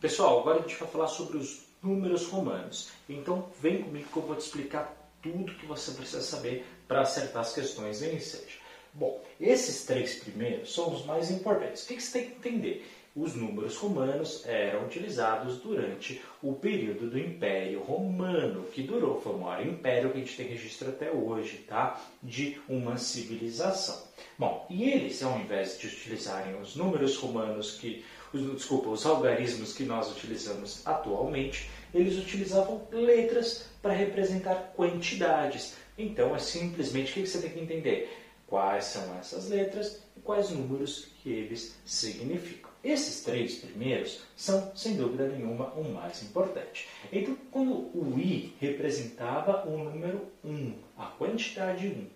Pessoal, 0.00 0.40
agora 0.40 0.58
a 0.58 0.62
gente 0.62 0.74
vai 0.74 0.88
falar 0.88 1.06
sobre 1.06 1.38
os 1.38 1.68
números 1.80 2.26
romanos. 2.26 2.90
Então 3.08 3.48
vem 3.60 3.80
comigo 3.80 4.08
que 4.12 4.16
eu 4.16 4.22
vou 4.22 4.34
te 4.34 4.40
explicar 4.40 4.92
tudo 5.22 5.54
que 5.54 5.66
você 5.66 5.92
precisa 5.92 6.20
saber 6.20 6.66
para 6.88 7.02
acertar 7.02 7.42
as 7.42 7.52
questões 7.52 8.02
iniciais. 8.02 8.58
Bom, 8.92 9.22
esses 9.40 9.84
três 9.84 10.16
primeiros 10.16 10.74
são 10.74 10.92
os 10.92 11.06
mais 11.06 11.30
importantes. 11.30 11.84
O 11.84 11.86
que 11.86 12.00
você 12.00 12.18
tem 12.18 12.30
que 12.30 12.48
entender? 12.48 12.90
Os 13.16 13.34
números 13.34 13.76
romanos 13.76 14.46
eram 14.46 14.84
utilizados 14.84 15.58
durante 15.58 16.20
o 16.42 16.54
período 16.54 17.10
do 17.10 17.18
Império 17.18 17.80
Romano, 17.80 18.64
que 18.72 18.82
durou, 18.82 19.20
foi 19.20 19.32
o 19.34 19.38
maior 19.38 19.66
império 19.66 20.10
que 20.10 20.18
a 20.18 20.20
gente 20.20 20.36
tem 20.36 20.46
registro 20.46 20.90
até 20.90 21.10
hoje, 21.10 21.64
tá? 21.66 22.00
De 22.22 22.60
uma 22.68 22.96
civilização. 22.96 24.00
Bom, 24.38 24.66
e 24.70 24.88
eles, 24.88 25.22
ao 25.22 25.38
invés 25.38 25.78
de 25.78 25.88
utilizarem 25.88 26.60
os 26.60 26.76
números 26.76 27.16
romanos 27.16 27.72
que, 27.72 28.04
os, 28.32 28.40
desculpa, 28.54 28.90
os 28.90 29.04
algarismos 29.04 29.72
que 29.72 29.84
nós 29.84 30.10
utilizamos 30.10 30.86
atualmente, 30.86 31.68
eles 31.92 32.18
utilizavam 32.18 32.86
letras 32.92 33.68
para 33.82 33.94
representar 33.94 34.72
quantidades. 34.76 35.76
Então, 35.96 36.36
é 36.36 36.38
simplesmente 36.38 37.10
o 37.10 37.14
que 37.14 37.26
você 37.26 37.40
tem 37.40 37.50
que 37.50 37.60
entender? 37.60 38.16
Quais 38.46 38.84
são 38.84 39.18
essas 39.18 39.48
letras 39.48 40.02
e 40.16 40.20
quais 40.20 40.50
números 40.50 41.08
que 41.22 41.30
eles 41.30 41.76
significam. 41.84 42.67
Esses 42.82 43.22
três 43.22 43.56
primeiros 43.56 44.22
são, 44.36 44.72
sem 44.74 44.96
dúvida 44.96 45.28
nenhuma, 45.28 45.72
o 45.74 45.84
mais 45.92 46.22
importante. 46.22 46.88
Então, 47.12 47.36
quando 47.50 47.90
o 47.94 48.18
i 48.18 48.54
representava 48.60 49.68
o 49.68 49.76
número 49.78 50.28
1, 50.44 50.74
a 50.96 51.06
quantidade 51.06 51.88
1, 51.88 52.06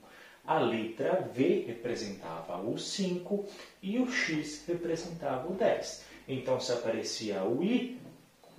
a 0.44 0.58
letra 0.58 1.28
V 1.34 1.64
representava 1.66 2.60
o 2.60 2.78
5 2.78 3.44
e 3.82 3.98
o 3.98 4.10
X 4.10 4.64
representava 4.66 5.50
o 5.50 5.54
10. 5.54 6.04
Então, 6.28 6.60
se 6.60 6.72
aparecia 6.72 7.42
o 7.42 7.62
I, 7.62 8.00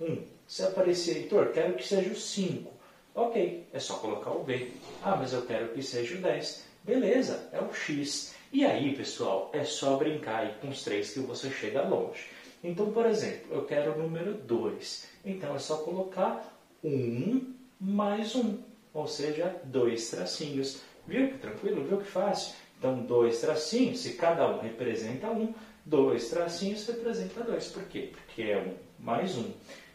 1. 0.00 0.22
Se 0.46 0.62
aparecia, 0.62 1.14
Heitor, 1.14 1.52
quero 1.52 1.74
que 1.74 1.86
seja 1.86 2.10
o 2.10 2.16
5. 2.16 2.70
Ok, 3.14 3.66
é 3.72 3.78
só 3.78 3.94
colocar 3.94 4.32
o 4.32 4.42
V. 4.42 4.72
Ah, 5.02 5.16
mas 5.16 5.32
eu 5.32 5.42
quero 5.42 5.68
que 5.68 5.82
seja 5.82 6.16
o 6.16 6.20
10. 6.20 6.64
Beleza, 6.82 7.48
é 7.52 7.60
o 7.60 7.72
X. 7.72 8.33
E 8.54 8.64
aí, 8.64 8.94
pessoal, 8.94 9.50
é 9.52 9.64
só 9.64 9.96
brincar 9.96 10.44
aí 10.44 10.54
com 10.60 10.68
os 10.68 10.84
três 10.84 11.12
que 11.12 11.18
você 11.18 11.50
chega 11.50 11.82
longe. 11.82 12.26
Então, 12.62 12.92
por 12.92 13.04
exemplo, 13.04 13.52
eu 13.52 13.64
quero 13.64 13.94
o 13.94 13.98
número 13.98 14.34
2. 14.34 15.08
Então, 15.24 15.56
é 15.56 15.58
só 15.58 15.78
colocar 15.78 16.56
1 16.84 16.88
um 16.88 17.52
mais 17.80 18.36
1, 18.36 18.40
um, 18.40 18.58
ou 18.94 19.08
seja, 19.08 19.60
dois 19.64 20.08
tracinhos. 20.08 20.82
Viu 21.04 21.30
que 21.30 21.38
tranquilo? 21.38 21.82
Viu 21.82 21.98
que 21.98 22.08
fácil? 22.08 22.54
Então, 22.78 23.02
dois 23.02 23.40
tracinhos, 23.40 23.98
se 23.98 24.12
cada 24.12 24.48
um 24.48 24.60
representa 24.60 25.26
um, 25.32 25.52
dois 25.84 26.30
tracinhos 26.30 26.86
representa 26.86 27.42
dois. 27.42 27.66
Por 27.66 27.82
quê? 27.88 28.12
Porque 28.12 28.42
é 28.42 28.58
um 28.58 29.04
mais 29.04 29.36
um. 29.36 29.50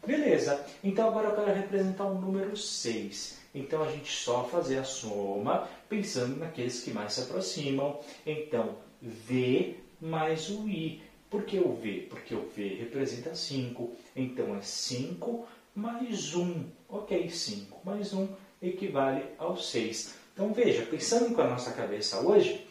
Beleza. 0.06 0.66
Então, 0.84 1.08
agora 1.08 1.30
eu 1.30 1.36
quero 1.36 1.54
representar 1.54 2.06
o 2.06 2.20
número 2.20 2.56
6. 2.56 3.40
Então 3.54 3.84
a 3.84 3.92
gente 3.92 4.12
só 4.12 4.44
fazer 4.44 4.78
a 4.78 4.84
soma 4.84 5.68
pensando 5.88 6.38
naqueles 6.38 6.84
que 6.84 6.92
mais 6.92 7.14
se 7.14 7.22
aproximam. 7.22 8.00
Então, 8.26 8.78
V 9.02 9.76
mais 10.00 10.50
o 10.50 10.68
I. 10.68 11.02
Por 11.30 11.44
que 11.44 11.60
o 11.60 11.74
V? 11.74 12.08
Porque 12.10 12.34
o 12.36 12.48
V 12.48 12.76
representa 12.76 13.36
5. 13.36 13.92
Então 14.16 14.56
é 14.56 14.62
5 14.62 15.48
mais 15.76 16.36
1. 16.36 16.66
Ok, 16.88 17.30
5 17.30 17.80
mais 17.84 18.14
1 18.14 18.28
equivale 18.62 19.24
ao 19.38 19.58
6. 19.58 20.16
Então 20.34 20.54
veja, 20.54 20.84
pensando 20.86 21.34
com 21.36 21.42
a 21.42 21.48
nossa 21.48 21.72
cabeça 21.72 22.22
hoje, 22.22 22.66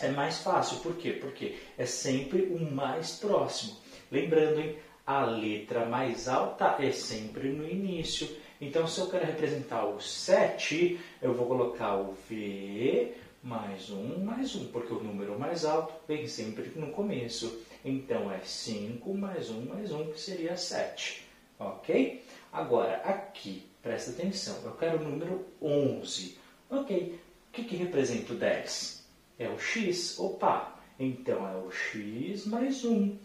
é 0.00 0.08
mais 0.10 0.38
fácil. 0.38 0.78
Por 0.78 0.96
quê? 0.96 1.12
Porque 1.12 1.56
é 1.78 1.86
sempre 1.86 2.42
o 2.42 2.72
mais 2.72 3.12
próximo. 3.12 3.76
Lembrando, 4.10 4.60
hein, 4.60 4.76
a 5.06 5.24
letra 5.24 5.84
mais 5.84 6.28
alta 6.28 6.76
é 6.78 6.90
sempre 6.90 7.50
no 7.50 7.68
início. 7.68 8.28
Então, 8.60 8.86
se 8.86 9.00
eu 9.00 9.08
quero 9.08 9.26
representar 9.26 9.84
o 9.84 10.00
7, 10.00 10.98
eu 11.20 11.34
vou 11.34 11.46
colocar 11.46 11.96
o 11.96 12.16
V 12.28 13.12
mais 13.42 13.90
1 13.90 14.24
mais 14.24 14.54
1, 14.56 14.68
porque 14.68 14.94
o 14.94 15.02
número 15.02 15.38
mais 15.38 15.66
alto 15.66 15.92
vem 16.08 16.26
sempre 16.26 16.72
no 16.76 16.90
começo. 16.92 17.60
Então, 17.84 18.32
é 18.32 18.38
5 18.38 19.12
mais 19.14 19.50
1 19.50 19.66
mais 19.66 19.92
1, 19.92 20.12
que 20.12 20.20
seria 20.20 20.56
7. 20.56 21.26
Ok? 21.58 22.24
Agora, 22.50 22.96
aqui, 23.04 23.62
presta 23.82 24.12
atenção, 24.12 24.56
eu 24.64 24.72
quero 24.72 24.98
o 24.98 25.04
número 25.04 25.44
11. 25.60 26.38
Ok, 26.70 27.20
o 27.48 27.52
que, 27.52 27.64
que 27.64 27.76
representa 27.76 28.32
o 28.32 28.36
10? 28.36 29.06
É 29.38 29.48
o 29.48 29.58
x? 29.58 30.18
Opa! 30.18 30.72
Então, 30.98 31.46
é 31.46 31.56
o 31.56 31.70
x 31.70 32.46
mais 32.46 32.84
1, 32.84 33.18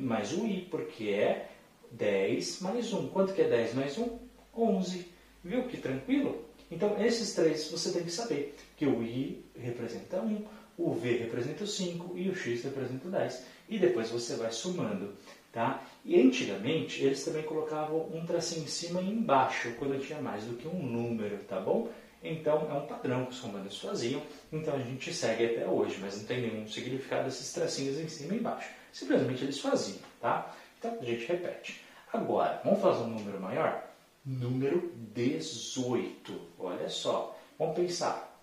mais 0.00 0.32
o 0.32 0.46
i, 0.46 0.66
porque 0.70 1.08
é 1.10 1.48
10 1.92 2.60
mais 2.60 2.92
1. 2.92 3.08
Quanto 3.08 3.32
que 3.32 3.42
é 3.42 3.48
10 3.48 3.74
mais 3.74 3.98
1? 3.98 4.18
11. 4.56 5.06
Viu 5.42 5.64
que 5.64 5.76
tranquilo? 5.76 6.44
Então, 6.70 6.96
esses 7.02 7.34
três 7.34 7.70
você 7.70 7.92
tem 7.92 8.02
que 8.02 8.10
saber 8.10 8.56
que 8.76 8.86
o 8.86 9.02
i 9.02 9.44
representa 9.56 10.20
1, 10.20 10.44
o 10.76 10.92
v 10.92 11.18
representa 11.18 11.64
o 11.64 11.66
5 11.66 12.18
e 12.18 12.28
o 12.28 12.34
x 12.34 12.64
representa 12.64 13.08
o 13.08 13.10
10. 13.10 13.44
E 13.68 13.78
depois 13.78 14.10
você 14.10 14.36
vai 14.36 14.50
somando. 14.50 15.12
Tá? 15.52 15.84
E 16.04 16.20
antigamente 16.20 17.04
eles 17.04 17.24
também 17.24 17.44
colocavam 17.44 18.10
um 18.12 18.26
tracinho 18.26 18.64
em 18.64 18.66
cima 18.66 19.00
e 19.00 19.08
embaixo, 19.08 19.72
quando 19.78 20.04
tinha 20.04 20.20
mais 20.20 20.42
do 20.42 20.56
que 20.56 20.66
um 20.66 20.82
número, 20.82 21.38
tá 21.44 21.60
bom? 21.60 21.88
Então 22.24 22.68
é 22.68 22.74
um 22.74 22.86
padrão 22.86 23.26
que 23.26 23.30
os 23.30 23.38
romanos 23.38 23.78
faziam, 23.78 24.20
então 24.52 24.74
a 24.74 24.80
gente 24.80 25.14
segue 25.14 25.44
até 25.44 25.64
hoje, 25.64 25.98
mas 26.00 26.16
não 26.16 26.24
tem 26.24 26.40
nenhum 26.40 26.66
significado 26.66 27.28
esses 27.28 27.52
tracinhos 27.52 28.00
em 28.00 28.08
cima 28.08 28.34
e 28.34 28.38
embaixo. 28.38 28.68
Simplesmente 28.94 29.44
eles 29.44 29.58
faziam, 29.58 29.98
tá? 30.20 30.54
Então 30.78 30.96
a 30.98 31.04
gente 31.04 31.26
repete. 31.26 31.84
Agora, 32.10 32.62
vamos 32.64 32.80
fazer 32.80 33.02
um 33.02 33.08
número 33.08 33.38
maior? 33.40 33.84
número 34.24 34.92
18. 35.12 36.40
Olha 36.58 36.88
só, 36.88 37.38
vamos 37.58 37.76
pensar. 37.76 38.40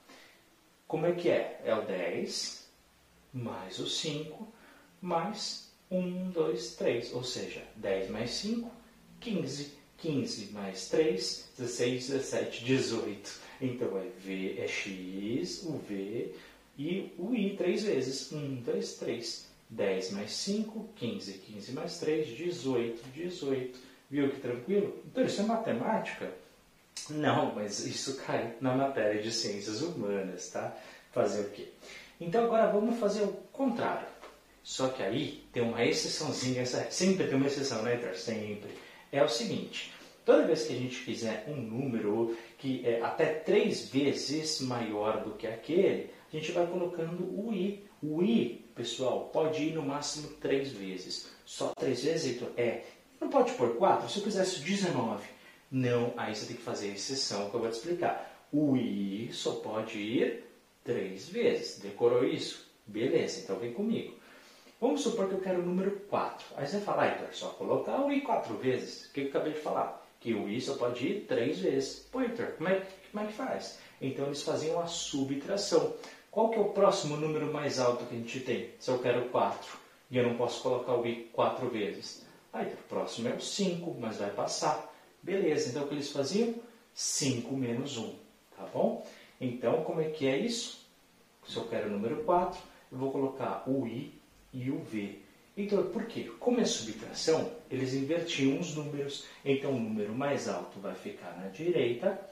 Como 0.88 1.06
é 1.06 1.14
que 1.14 1.30
é? 1.30 1.62
É 1.66 1.74
o 1.74 1.82
10 1.86 2.70
mais 3.34 3.80
o 3.80 3.88
5 3.88 4.48
mais 5.02 5.72
1, 5.90 6.32
2, 6.32 6.76
3. 6.76 7.14
Ou 7.14 7.24
seja, 7.24 7.64
10 7.78 8.12
mais 8.12 8.32
5, 8.32 8.72
15. 9.20 9.82
15 9.98 10.52
mais 10.52 10.90
3, 10.90 11.52
16, 11.58 12.08
17, 12.10 12.66
18. 12.66 13.40
Então 13.62 13.98
é 14.00 14.08
V, 14.20 14.56
é 14.58 14.68
X, 14.68 15.62
o 15.64 15.78
V 15.78 16.34
e 16.76 17.14
o 17.20 17.36
I 17.36 17.56
três 17.56 17.84
vezes. 17.84 18.32
1, 18.32 18.56
2, 18.64 18.94
3. 18.96 19.51
10 19.72 20.12
mais 20.12 20.32
5, 20.32 20.90
15, 20.96 21.34
15 21.34 21.72
mais 21.72 21.98
3, 22.00 22.28
18, 22.28 23.10
18. 23.14 23.80
Viu 24.10 24.30
que 24.30 24.42
tranquilo? 24.42 25.02
Então, 25.06 25.24
isso 25.24 25.42
é 25.42 25.46
matemática? 25.46 26.30
Não, 27.10 27.56
mas 27.56 27.86
isso 27.86 28.18
cai 28.18 28.56
na 28.60 28.76
matéria 28.76 29.22
de 29.22 29.32
ciências 29.32 29.82
humanas, 29.82 30.50
tá? 30.50 30.76
Fazer 31.12 31.42
o 31.42 31.50
quê? 31.50 31.70
Então, 32.20 32.44
agora 32.44 32.72
vamos 32.72 33.00
fazer 33.00 33.24
o 33.24 33.32
contrário. 33.54 34.08
Só 34.62 34.90
que 34.90 35.02
aí 35.02 35.44
tem 35.52 35.64
uma 35.64 35.84
exceçãozinha, 35.84 36.66
sempre 36.66 37.28
tem 37.28 37.36
uma 37.36 37.48
exceção, 37.48 37.82
né, 37.82 37.94
Heitor? 37.96 38.16
Sempre. 38.16 38.70
É 39.12 39.24
o 39.24 39.30
seguinte, 39.30 39.94
toda 40.26 40.46
vez 40.46 40.66
que 40.66 40.74
a 40.74 40.78
gente 40.78 40.96
fizer 40.96 41.46
um 41.48 41.56
número 41.56 42.38
que 42.58 42.86
é 42.86 43.02
até 43.02 43.26
três 43.26 43.90
vezes 43.90 44.62
maior 44.62 45.24
do 45.24 45.32
que 45.32 45.48
aquele, 45.48 46.10
a 46.32 46.36
gente 46.36 46.52
vai 46.52 46.68
colocando 46.68 47.24
o 47.24 47.52
i. 47.54 47.84
O 48.04 48.22
i, 48.22 48.61
pessoal, 48.72 49.30
pode 49.34 49.64
ir 49.64 49.74
no 49.74 49.84
máximo 49.84 50.30
três 50.40 50.72
vezes. 50.72 51.30
Só 51.46 51.70
três 51.70 52.04
vezes, 52.04 52.32
Heitor? 52.32 52.50
É. 52.58 52.84
Não 53.20 53.30
pode 53.30 53.54
pôr 53.54 53.76
quatro? 53.76 54.10
Se 54.10 54.20
eu 54.20 54.24
quisesse 54.24 54.60
19. 54.62 55.24
Não, 55.72 56.14
aí 56.18 56.36
você 56.36 56.48
tem 56.48 56.56
que 56.56 56.64
fazer 56.64 56.90
a 56.90 56.94
exceção 56.94 57.50
que 57.50 57.56
eu 57.56 57.62
vou 57.62 57.70
te 57.70 57.76
explicar. 57.76 58.46
O 58.52 58.76
i 58.76 59.30
só 59.32 59.54
pode 59.54 59.98
ir 59.98 60.44
três 60.84 61.30
vezes. 61.30 61.80
Decorou 61.80 62.26
isso? 62.26 62.70
Beleza, 62.86 63.40
então 63.40 63.58
vem 63.58 63.74
comigo. 63.74 64.16
Vamos 64.82 65.02
supor 65.02 65.30
que 65.30 65.36
eu 65.36 65.40
quero 65.40 65.62
o 65.62 65.66
número 65.66 65.92
4. 66.10 66.46
Aí 66.58 66.68
você 66.68 66.80
fala, 66.80 67.04
ah, 67.04 67.08
é 67.08 67.30
só 67.32 67.50
colocar 67.50 68.04
o 68.04 68.12
i 68.12 68.22
quatro 68.22 68.56
vezes. 68.58 69.06
O 69.06 69.14
que 69.14 69.22
eu 69.22 69.28
acabei 69.28 69.54
de 69.54 69.60
falar? 69.60 70.06
Que 70.20 70.34
o 70.34 70.50
i 70.50 70.60
só 70.60 70.76
pode 70.76 71.08
ir 71.08 71.26
três 71.28 71.60
vezes. 71.60 72.08
Pô, 72.12 72.22
Heitor, 72.22 72.54
como 72.58 72.68
é, 72.68 72.86
como 73.12 73.24
é 73.24 73.28
que 73.28 73.34
faz? 73.34 73.80
Então 74.02 74.26
eles 74.26 74.42
faziam 74.42 74.80
a 74.80 74.88
subtração. 74.88 75.94
Qual 76.32 76.50
que 76.50 76.58
é 76.58 76.62
o 76.62 76.70
próximo 76.70 77.18
número 77.18 77.52
mais 77.52 77.78
alto 77.78 78.06
que 78.06 78.16
a 78.16 78.18
gente 78.18 78.40
tem? 78.40 78.70
Se 78.80 78.90
eu 78.90 79.00
quero 79.00 79.28
4 79.30 79.78
e 80.10 80.18
eu 80.18 80.26
não 80.26 80.38
posso 80.38 80.64
colocar 80.64 80.96
o 80.96 81.06
i 81.06 81.30
quatro 81.34 81.70
vezes. 81.70 82.26
Aí 82.54 82.68
o 82.68 82.78
próximo 82.88 83.28
é 83.28 83.34
o 83.34 83.42
5, 83.42 83.98
mas 84.00 84.18
vai 84.18 84.32
passar. 84.32 84.94
Beleza, 85.22 85.70
então 85.70 85.84
o 85.84 85.88
que 85.90 85.94
eles 85.94 86.10
faziam? 86.10 86.56
5 86.94 87.54
menos 87.54 87.98
1, 87.98 88.16
tá 88.56 88.66
bom? 88.74 89.06
Então, 89.42 89.84
como 89.84 90.00
é 90.00 90.10
que 90.10 90.26
é 90.26 90.38
isso? 90.38 90.88
Se 91.46 91.58
eu 91.58 91.68
quero 91.68 91.90
o 91.90 91.92
número 91.92 92.24
4, 92.24 92.58
eu 92.94 92.98
vou 92.98 93.12
colocar 93.12 93.64
o 93.68 93.86
i 93.86 94.14
e 94.54 94.72
o 94.72 94.80
v. 94.80 95.20
Então, 95.58 95.84
por 95.88 96.06
quê? 96.06 96.32
Como 96.40 96.62
é 96.62 96.66
subtração, 96.66 97.52
eles 97.70 97.94
invertiam 97.94 98.58
os 98.58 98.74
números. 98.74 99.26
Então, 99.44 99.72
o 99.72 99.80
número 99.80 100.14
mais 100.16 100.48
alto 100.48 100.80
vai 100.80 100.96
ficar 100.96 101.38
na 101.38 101.50
direita 101.50 102.31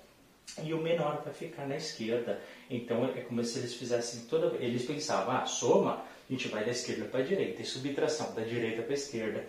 e 0.63 0.73
o 0.73 0.81
menor 0.81 1.21
vai 1.23 1.33
ficar 1.33 1.67
na 1.67 1.77
esquerda. 1.77 2.41
Então 2.69 3.05
é 3.05 3.21
como 3.21 3.43
se 3.43 3.59
eles 3.59 3.73
fizessem 3.73 4.21
toda. 4.21 4.55
Eles 4.57 4.85
pensavam, 4.85 5.35
ah, 5.35 5.45
soma, 5.45 6.03
a 6.29 6.31
gente 6.31 6.47
vai 6.47 6.63
da 6.63 6.71
esquerda 6.71 7.05
para 7.05 7.21
a 7.21 7.23
direita, 7.23 7.61
e 7.61 7.65
subtração 7.65 8.33
da 8.33 8.43
direita 8.43 8.81
para 8.81 8.91
a 8.91 8.93
esquerda. 8.93 9.45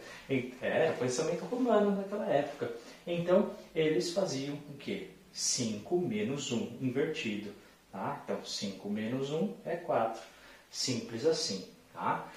Era 0.61 0.93
pensamento 0.95 1.45
romano 1.45 1.97
naquela 1.97 2.27
época. 2.27 2.73
Então 3.07 3.51
eles 3.75 4.13
faziam 4.13 4.55
o 4.55 4.75
quê? 4.79 5.09
5 5.33 5.97
menos 5.99 6.53
1 6.53 6.79
invertido. 6.81 7.53
Tá? 7.93 8.21
Então 8.25 8.45
5 8.45 8.89
menos 8.89 9.31
1 9.31 9.55
é 9.65 9.77
4. 9.77 10.21
Simples 10.71 11.27
assim. 11.27 11.67
Tá? 11.93 12.29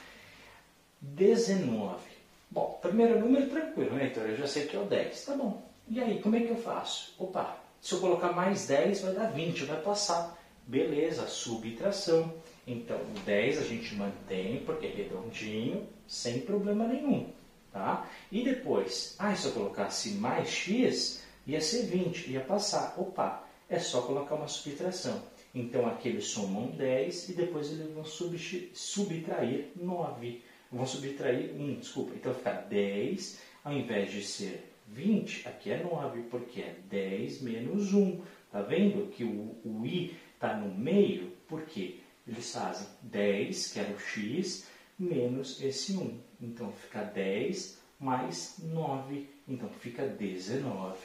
19. 1.02 2.02
Bom, 2.50 2.78
primeiro 2.82 3.20
número 3.20 3.50
tranquilo, 3.50 3.96
né, 3.96 4.08
então 4.12 4.24
Eu 4.24 4.38
já 4.38 4.48
sei 4.48 4.68
que 4.68 4.76
é 4.76 4.80
o 4.80 4.86
10. 4.86 5.26
Tá 5.26 5.36
bom. 5.36 5.68
E 5.90 6.00
aí, 6.00 6.22
como 6.22 6.36
é 6.36 6.42
que 6.42 6.50
eu 6.50 6.56
faço? 6.56 7.14
Opa, 7.18 7.58
se 7.84 7.96
eu 7.96 8.00
colocar 8.00 8.32
mais 8.32 8.66
10, 8.66 9.02
vai 9.02 9.14
dar 9.14 9.32
20, 9.34 9.66
vai 9.66 9.82
passar. 9.82 10.42
Beleza, 10.66 11.28
subtração. 11.28 12.34
Então, 12.66 12.96
o 12.96 13.20
10 13.26 13.58
a 13.58 13.66
gente 13.66 13.94
mantém, 13.96 14.64
porque 14.66 14.86
é 14.86 14.90
redondinho, 14.90 15.86
sem 16.08 16.40
problema 16.40 16.88
nenhum. 16.88 17.30
Tá? 17.74 18.10
E 18.32 18.42
depois, 18.42 19.18
ah, 19.20 19.36
se 19.36 19.48
eu 19.48 19.52
colocasse 19.52 20.12
mais 20.12 20.48
x, 20.48 21.24
ia 21.46 21.60
ser 21.60 21.84
20, 21.88 22.32
ia 22.32 22.40
passar. 22.40 22.96
Opa, 22.98 23.46
é 23.68 23.78
só 23.80 24.02
colocar 24.04 24.36
uma 24.36 24.48
subtração. 24.48 25.22
Então, 25.54 25.86
aqui 25.86 26.08
eles 26.08 26.28
somam 26.28 26.68
10 26.68 27.30
e 27.30 27.34
depois 27.34 27.70
eles 27.70 27.94
vão 27.94 28.06
subtrair 28.06 29.72
9. 29.76 30.42
Vão 30.72 30.88
subtrair 30.88 31.54
1, 31.54 31.80
desculpa. 31.82 32.14
Então, 32.16 32.34
fica 32.34 32.54
10, 32.54 33.40
ao 33.62 33.74
invés 33.74 34.10
de 34.10 34.24
ser 34.24 34.73
20, 34.88 35.48
aqui 35.48 35.72
é 35.72 35.84
9, 35.84 36.24
porque 36.24 36.62
é 36.62 36.76
10 36.90 37.42
menos 37.42 37.94
1. 37.94 38.22
Tá 38.52 38.62
vendo 38.62 39.10
que 39.10 39.24
o, 39.24 39.56
o 39.64 39.86
i 39.86 40.16
está 40.36 40.56
no 40.56 40.74
meio? 40.74 41.32
Por 41.48 41.64
quê? 41.64 42.00
Eles 42.28 42.54
fazem 42.54 42.88
10, 43.02 43.74
que 43.74 43.80
era 43.80 43.94
o 43.94 44.00
x, 44.00 44.68
menos 44.98 45.62
esse 45.62 45.98
1. 45.98 46.20
Então 46.42 46.72
fica 46.72 47.04
10 47.04 47.82
mais 48.00 48.56
9. 48.64 49.28
Então 49.48 49.70
fica 49.70 50.06
19. 50.06 50.98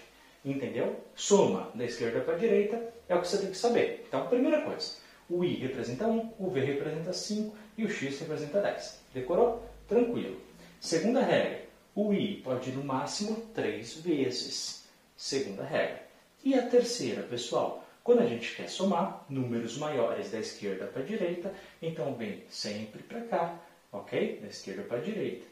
Entendeu? 0.44 1.04
Soma 1.14 1.70
da 1.74 1.84
esquerda 1.84 2.20
para 2.20 2.34
a 2.34 2.38
direita 2.38 2.94
é 3.08 3.14
o 3.14 3.20
que 3.20 3.28
você 3.28 3.38
tem 3.38 3.50
que 3.50 3.56
saber. 3.56 4.04
Então, 4.06 4.28
primeira 4.28 4.62
coisa, 4.62 4.96
o 5.28 5.44
i 5.44 5.54
representa 5.54 6.06
1, 6.06 6.34
o 6.38 6.50
v 6.50 6.60
representa 6.60 7.12
5 7.12 7.56
e 7.76 7.84
o 7.84 7.90
x 7.90 8.20
representa 8.20 8.60
10. 8.60 9.00
Decorou? 9.12 9.68
Tranquilo. 9.88 10.40
Segunda 10.80 11.22
regra, 11.22 11.67
o 12.00 12.14
i 12.14 12.40
pode 12.44 12.70
ir 12.70 12.74
no 12.74 12.84
máximo 12.84 13.34
três 13.52 13.94
vezes. 13.94 14.84
Segunda 15.16 15.64
regra. 15.64 16.06
E 16.44 16.54
a 16.54 16.64
terceira, 16.64 17.22
pessoal, 17.22 17.84
quando 18.04 18.20
a 18.20 18.26
gente 18.26 18.54
quer 18.54 18.68
somar 18.68 19.26
números 19.28 19.76
maiores 19.76 20.30
da 20.30 20.38
esquerda 20.38 20.87
para 20.87 21.02
a 21.02 21.04
direita, 21.04 21.52
então 21.82 22.14
vem 22.14 22.44
sempre 22.48 23.02
para 23.02 23.22
cá, 23.22 23.61
ok? 23.90 24.38
Da 24.40 24.46
esquerda 24.46 24.82
para 24.82 24.98
a 24.98 25.00
direita. 25.00 25.44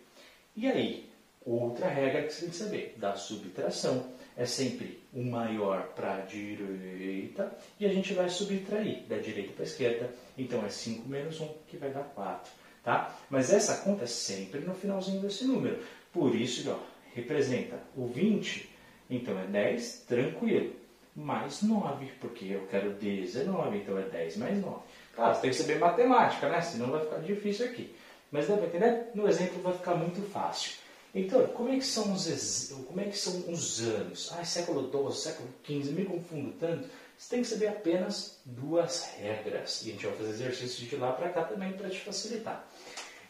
E 0.54 0.68
aí, 0.68 1.10
outra 1.44 1.88
regra 1.88 2.22
que 2.22 2.32
você 2.32 2.42
tem 2.42 2.50
que 2.50 2.56
saber, 2.56 2.94
da 2.96 3.16
subtração, 3.16 4.06
é 4.36 4.46
sempre 4.46 5.02
o 5.12 5.22
maior 5.24 5.88
para 5.96 6.14
a 6.14 6.20
direita 6.20 7.58
e 7.80 7.86
a 7.86 7.92
gente 7.92 8.14
vai 8.14 8.28
subtrair 8.28 9.02
da 9.08 9.18
direita 9.18 9.52
para 9.52 9.64
a 9.64 9.66
esquerda. 9.66 10.10
Então 10.38 10.64
é 10.64 10.68
5 10.68 11.08
menos 11.08 11.40
1, 11.40 11.48
que 11.66 11.76
vai 11.76 11.90
dar 11.90 12.04
4. 12.04 12.52
Tá? 12.84 13.18
Mas 13.28 13.52
essa 13.52 13.78
conta 13.78 14.04
é 14.04 14.06
sempre 14.06 14.60
no 14.60 14.72
finalzinho 14.72 15.20
desse 15.20 15.44
número. 15.44 15.82
Por 16.16 16.34
isso, 16.34 16.70
ó, 16.70 16.78
representa 17.14 17.78
o 17.94 18.06
20, 18.06 18.70
então 19.10 19.38
é 19.38 19.44
10, 19.44 20.04
tranquilo, 20.08 20.72
mais 21.14 21.60
9, 21.60 22.06
porque 22.18 22.46
eu 22.46 22.66
quero 22.70 22.94
19, 22.94 23.76
então 23.76 23.98
é 23.98 24.02
10 24.04 24.38
mais 24.38 24.58
9. 24.58 24.76
Claro, 25.14 25.34
você 25.34 25.40
tem 25.42 25.50
que 25.50 25.56
saber 25.56 25.78
matemática, 25.78 26.48
né? 26.48 26.62
Senão 26.62 26.90
vai 26.90 27.04
ficar 27.04 27.18
difícil 27.18 27.66
aqui. 27.66 27.94
Mas 28.32 28.48
dá 28.48 28.56
para 28.56 28.66
entender? 28.66 29.10
No 29.14 29.28
exemplo 29.28 29.60
vai 29.60 29.74
ficar 29.74 29.94
muito 29.94 30.22
fácil. 30.30 30.72
Então, 31.14 31.46
como 31.48 31.68
é 31.68 31.76
que 31.76 31.84
são 31.84 32.10
os, 32.14 32.72
como 32.86 32.98
é 32.98 33.04
que 33.04 33.18
são 33.18 33.52
os 33.52 33.80
anos? 33.80 34.32
Ah, 34.32 34.42
século 34.42 34.90
XII, 34.90 35.20
século 35.20 35.48
XV, 35.66 35.92
me 35.92 36.06
confundo 36.06 36.52
tanto. 36.58 36.88
Você 37.18 37.28
tem 37.28 37.42
que 37.42 37.48
saber 37.48 37.68
apenas 37.68 38.40
duas 38.42 39.04
regras. 39.18 39.84
E 39.84 39.90
a 39.90 39.92
gente 39.92 40.06
vai 40.06 40.16
fazer 40.16 40.30
exercícios 40.30 40.88
de 40.88 40.96
lá 40.96 41.12
para 41.12 41.28
cá 41.28 41.44
também 41.44 41.74
para 41.74 41.90
te 41.90 42.00
facilitar. 42.00 42.66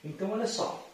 Então, 0.05 0.31
olha 0.31 0.47
só 0.47 0.87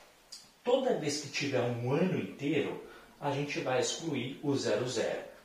toda 0.64 0.98
vez 0.98 1.20
que 1.20 1.28
tiver 1.28 1.60
um 1.60 1.92
ano 1.92 2.18
inteiro, 2.18 2.82
a 3.20 3.30
gente 3.30 3.60
vai 3.60 3.80
excluir 3.80 4.40
o 4.42 4.54
00. 4.54 4.84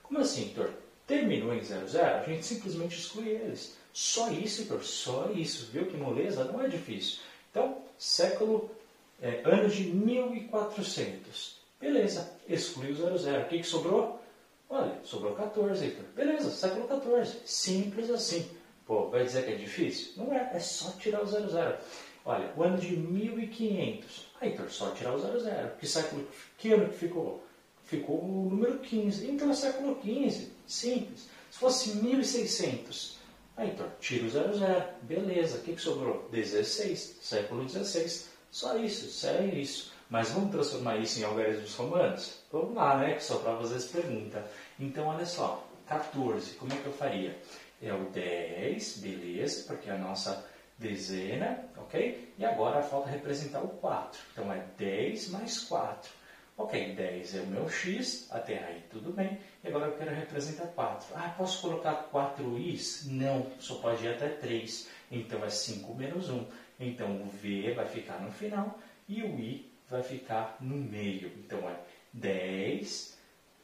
Como 0.04 0.20
assim, 0.20 0.44
Heitor? 0.44 0.72
Terminou 1.06 1.54
em 1.54 1.64
00, 1.64 1.86
a 2.02 2.24
gente 2.24 2.46
simplesmente 2.46 2.98
exclui 2.98 3.30
eles. 3.30 3.78
Só 3.94 4.32
isso, 4.32 4.62
Heitor, 4.62 4.84
só 4.84 5.32
isso. 5.34 5.70
Viu 5.72 5.86
que 5.86 5.98
moleza? 5.98 6.44
Não 6.46 6.62
é 6.62 6.68
difícil. 6.68 7.20
Então, 7.50 7.82
século, 7.98 8.70
é, 9.22 9.42
ano 9.46 9.70
de 9.70 9.84
1400. 9.84 11.58
Beleza, 11.80 12.32
exclui 12.48 12.92
o 12.92 12.96
00. 12.96 13.42
O 13.42 13.46
que, 13.48 13.60
que 13.60 13.64
sobrou? 13.64 14.22
Olha, 14.70 15.00
sobrou 15.04 15.34
14, 15.36 15.86
Heitor. 15.86 16.06
Beleza, 16.16 16.50
século 16.52 16.88
14. 16.88 17.38
Simples 17.46 18.10
assim. 18.10 18.50
Pô, 18.86 19.10
vai 19.10 19.24
dizer 19.24 19.46
que 19.46 19.52
é 19.52 19.56
difícil? 19.56 20.14
Não 20.18 20.34
é, 20.34 20.52
é 20.54 20.60
só 20.60 20.92
tirar 20.92 21.22
o 21.22 21.26
00. 21.26 21.78
Olha, 22.28 22.52
o 22.58 22.63
ano 22.63 22.78
de 22.78 22.98
1500. 22.98 24.28
Aí, 24.42 24.52
então, 24.52 24.70
só 24.70 24.92
tirar 24.92 25.16
o 25.16 25.18
00. 25.18 25.78
Que, 25.80 25.88
século, 25.88 26.28
que 26.58 26.74
ano 26.74 26.90
que 26.90 26.98
ficou? 26.98 27.42
Ficou 27.86 28.22
o 28.22 28.50
número 28.50 28.80
15. 28.80 29.32
Então 29.32 29.50
é 29.50 29.54
século 29.54 29.96
15. 29.96 30.52
Simples. 30.68 31.30
Se 31.50 31.58
fosse 31.58 31.96
1600, 31.96 33.18
aí, 33.56 33.70
então, 33.70 33.90
tira 34.02 34.26
o 34.26 34.30
00. 34.30 34.54
Beleza. 35.04 35.60
O 35.60 35.62
que, 35.62 35.74
que 35.74 35.82
sobrou? 35.82 36.28
16. 36.30 37.20
Século 37.22 37.63
16. 37.63 38.30
Só 38.52 38.78
isso. 38.78 39.10
Sério 39.10 39.58
isso. 39.58 39.94
Mas 40.10 40.30
vamos 40.32 40.52
transformar 40.52 40.98
isso 40.98 41.22
em 41.22 41.24
algarismos 41.24 41.76
romanos? 41.76 42.40
Vamos 42.52 42.76
lá, 42.76 42.98
né? 42.98 43.13
Que 43.13 43.24
só 43.24 43.38
para 43.38 43.54
vocês 43.54 43.86
pergunta. 43.86 44.46
Então, 44.78 45.08
olha 45.08 45.26
só. 45.26 45.66
14. 45.88 46.56
Como 46.56 46.74
é 46.74 46.76
que 46.76 46.88
eu 46.88 46.92
faria? 46.92 47.42
É 47.82 47.94
o 47.94 48.10
10, 48.10 48.98
beleza, 48.98 49.63
porque 49.66 49.90
é 49.90 49.94
a 49.94 49.98
nossa 49.98 50.46
dezena, 50.78 51.66
ok? 51.78 52.34
E 52.38 52.46
agora 52.46 52.82
falta 52.82 53.10
representar 53.10 53.62
o 53.62 53.70
4. 53.70 54.20
Então 54.32 54.54
é 54.54 54.63
10 54.78 55.30
mais 55.30 55.60
4. 55.60 56.10
Ok, 56.60 56.96
10 56.96 57.36
é 57.36 57.42
o 57.42 57.48
meu 57.48 57.70
x, 57.70 58.28
até 58.32 58.58
aí 58.63 58.84
tudo 58.90 59.13
bem. 59.13 59.38
E 59.63 59.68
agora 59.68 59.86
eu 59.86 59.98
quero 59.98 60.16
representar 60.16 60.66
4. 60.68 61.08
Ah, 61.16 61.34
posso 61.38 61.62
colocar 61.62 61.94
4 62.12 62.58
i's? 62.58 63.06
Não, 63.06 63.46
só 63.60 63.76
pode 63.76 64.04
ir 64.04 64.10
até 64.10 64.30
3. 64.30 64.90
Então 65.12 65.44
é 65.46 65.50
5 65.50 65.94
menos 65.94 66.30
1. 66.30 66.48
Então 66.80 67.22
o 67.22 67.26
v 67.26 67.74
vai 67.74 67.88
ficar 67.88 68.20
no 68.22 68.32
final 68.32 68.80
e 69.08 69.22
o 69.24 69.40
i 69.40 69.72
vai 69.90 70.02
ficar 70.02 70.58
no 70.60 70.76
meio. 70.76 71.32
Então 71.38 71.60
é 71.70 71.76
10, 72.13 73.18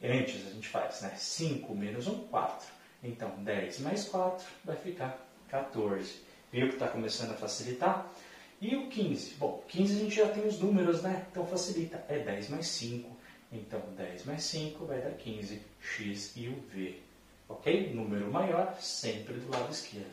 antes 0.03 0.47
a 0.47 0.51
gente 0.51 0.67
faz 0.67 1.01
né? 1.01 1.13
5 1.15 1.73
menos 1.75 2.07
1, 2.07 2.27
4. 2.27 2.67
Então 3.03 3.29
10 3.43 3.79
mais 3.79 4.05
4 4.05 4.45
vai 4.63 4.75
ficar 4.75 5.17
14. 5.49 6.21
Viu 6.53 6.67
que 6.67 6.75
está 6.75 6.87
começando 6.87 7.31
a 7.31 7.33
facilitar? 7.33 8.13
E 8.61 8.75
o 8.75 8.87
15? 8.87 9.33
Bom, 9.39 9.63
15 9.67 9.95
a 9.95 9.99
gente 10.03 10.15
já 10.15 10.27
tem 10.29 10.47
os 10.47 10.59
números, 10.59 11.01
né? 11.01 11.25
Então 11.31 11.47
facilita. 11.47 12.05
É 12.07 12.19
10 12.19 12.49
mais 12.49 12.67
5. 12.67 13.09
Então 13.51 13.81
10 13.97 14.25
mais 14.25 14.43
5 14.43 14.85
vai 14.85 15.01
dar 15.01 15.13
15. 15.13 15.59
X 15.81 16.33
e 16.35 16.49
o 16.49 16.55
V. 16.71 16.99
Ok? 17.49 17.91
Número 17.95 18.31
maior 18.31 18.77
sempre 18.79 19.33
do 19.33 19.49
lado 19.49 19.71
esquerdo. 19.71 20.11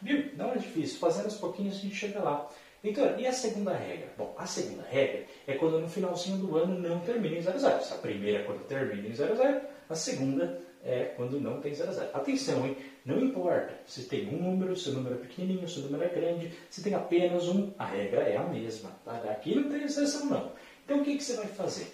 Viu? 0.00 0.30
Não 0.34 0.52
é 0.52 0.56
difícil. 0.56 0.98
Fazendo 0.98 1.26
aos 1.26 1.36
pouquinhos 1.36 1.76
a 1.76 1.80
gente 1.80 1.94
chega 1.94 2.20
lá. 2.20 2.50
Então, 2.82 3.20
e 3.20 3.26
a 3.26 3.32
segunda 3.34 3.74
regra? 3.74 4.14
Bom, 4.16 4.34
a 4.38 4.46
segunda 4.46 4.82
regra 4.82 5.26
é 5.46 5.54
quando 5.56 5.78
no 5.78 5.90
finalzinho 5.90 6.38
do 6.38 6.56
ano 6.56 6.78
não 6.78 7.00
termina 7.00 7.36
em 7.36 7.42
00. 7.42 7.58
A 7.66 7.98
primeira 7.98 8.38
é 8.38 8.42
quando 8.44 8.66
termina 8.66 9.06
em 9.06 9.14
00, 9.14 9.60
a 9.90 9.94
segunda 9.94 10.58
é 10.86 11.12
quando 11.16 11.40
não 11.40 11.60
tem 11.60 11.74
00. 11.74 11.90
Atenção, 12.14 12.64
hein? 12.64 12.76
Não 13.04 13.20
importa 13.20 13.74
se 13.86 14.04
tem 14.04 14.28
um 14.28 14.40
número, 14.40 14.76
se 14.76 14.88
o 14.90 14.92
número 14.92 15.16
é 15.16 15.18
pequenininho, 15.18 15.68
se 15.68 15.80
o 15.80 15.82
número 15.82 16.04
é 16.04 16.08
grande, 16.08 16.52
se 16.70 16.82
tem 16.82 16.94
apenas 16.94 17.48
um, 17.48 17.72
a 17.78 17.84
regra 17.84 18.22
é 18.22 18.36
a 18.36 18.44
mesma. 18.44 18.90
Tá? 19.04 19.16
Aqui 19.30 19.54
não 19.54 19.68
tem 19.68 19.82
exceção, 19.82 20.26
não. 20.26 20.52
Então, 20.84 21.00
o 21.00 21.04
que, 21.04 21.16
que 21.16 21.24
você 21.24 21.36
vai 21.36 21.46
fazer? 21.46 21.92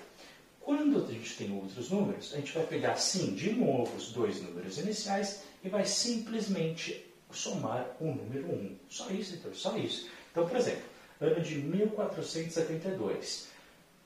Quando 0.61 1.05
a 1.05 1.12
gente 1.12 1.37
tem 1.37 1.52
outros 1.52 1.90
números, 1.90 2.33
a 2.35 2.37
gente 2.37 2.52
vai 2.52 2.64
pegar, 2.64 2.94
sim, 2.96 3.35
de 3.35 3.52
novo 3.52 3.96
os 3.96 4.12
dois 4.12 4.40
números 4.40 4.78
iniciais 4.78 5.42
e 5.64 5.68
vai 5.68 5.85
simplesmente 5.85 7.05
somar 7.33 7.96
o 8.00 8.07
número 8.07 8.46
1. 8.46 8.76
Só 8.88 9.11
isso, 9.11 9.35
então, 9.35 9.52
só 9.55 9.76
isso. 9.76 10.09
Então, 10.31 10.46
por 10.46 10.57
exemplo, 10.57 10.83
ano 11.20 11.40
de 11.40 11.57
1472. 11.57 13.48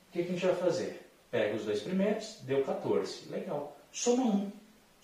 O 0.08 0.12
que, 0.12 0.22
que 0.22 0.28
a 0.28 0.32
gente 0.32 0.46
vai 0.46 0.56
fazer? 0.56 1.02
Pega 1.30 1.56
os 1.56 1.64
dois 1.64 1.82
primeiros, 1.82 2.38
deu 2.42 2.64
14. 2.64 3.28
Legal. 3.28 3.76
Soma 3.92 4.24
1. 4.24 4.52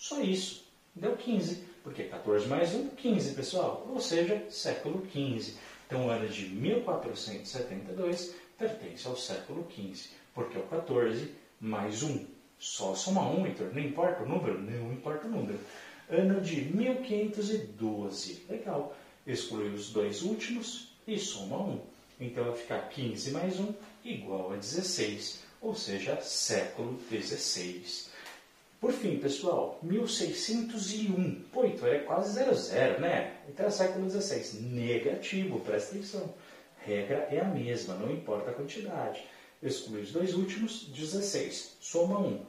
Só 0.03 0.21
isso. 0.21 0.65
Deu 0.97 1.17
15. 1.17 1.62
Porque 1.85 2.03
14 2.03 2.49
mais 2.49 2.75
1, 2.75 2.88
15, 2.88 3.35
pessoal. 3.37 3.87
Ou 3.88 4.01
seja, 4.01 4.45
século 4.51 5.03
15. 5.03 5.57
Então, 5.87 6.07
o 6.07 6.11
ano 6.11 6.29
de 6.29 6.49
1472 6.49 8.35
pertence 8.59 9.07
ao 9.07 9.17
século 9.17 9.62
15. 9.62 10.11
Porque 10.35 10.59
é 10.59 10.61
o 10.61 10.65
14 10.65 11.33
mais 11.61 12.03
1. 12.03 12.27
Só 12.59 12.97
soma 12.97 13.31
1, 13.31 13.47
Heitor. 13.47 13.73
Não 13.73 13.81
importa 13.81 14.25
o 14.25 14.29
número? 14.29 14.61
Não 14.61 14.93
importa 14.93 15.29
o 15.29 15.31
número. 15.31 15.61
Ano 16.11 16.41
de 16.41 16.62
1512. 16.62 18.47
Legal. 18.49 18.97
Exclui 19.25 19.69
os 19.69 19.91
dois 19.91 20.23
últimos 20.23 20.88
e 21.07 21.17
soma 21.17 21.59
1. 21.59 21.81
Então 22.21 22.43
vai 22.43 22.57
ficar 22.57 22.88
15 22.88 23.31
mais 23.31 23.61
1 23.61 23.73
igual 24.05 24.53
a 24.53 24.57
16, 24.57 25.45
ou 25.61 25.77
seja, 25.77 26.21
século 26.21 26.99
16. 27.09 28.11
Por 28.83 28.90
fim, 28.90 29.16
pessoal, 29.16 29.79
1601. 29.81 31.45
Pô, 31.53 31.64
então 31.64 31.87
é 31.87 32.01
quase 32.01 32.35
00, 32.35 32.99
né? 32.99 33.37
Então 33.49 33.66
é 33.66 33.71
século 33.71 34.07
16. 34.07 34.55
Negativo, 34.61 35.61
presta 35.61 35.95
atenção. 35.95 36.35
Regra 36.85 37.29
é 37.31 37.38
a 37.38 37.45
mesma, 37.45 37.95
não 37.95 38.11
importa 38.11 38.51
a 38.51 38.55
quantidade. 38.55 39.23
Exclui 39.62 40.03
os 40.03 40.11
dois 40.11 40.35
últimos, 40.35 40.87
16. 40.87 41.77
Soma 41.81 42.18
1. 42.18 42.45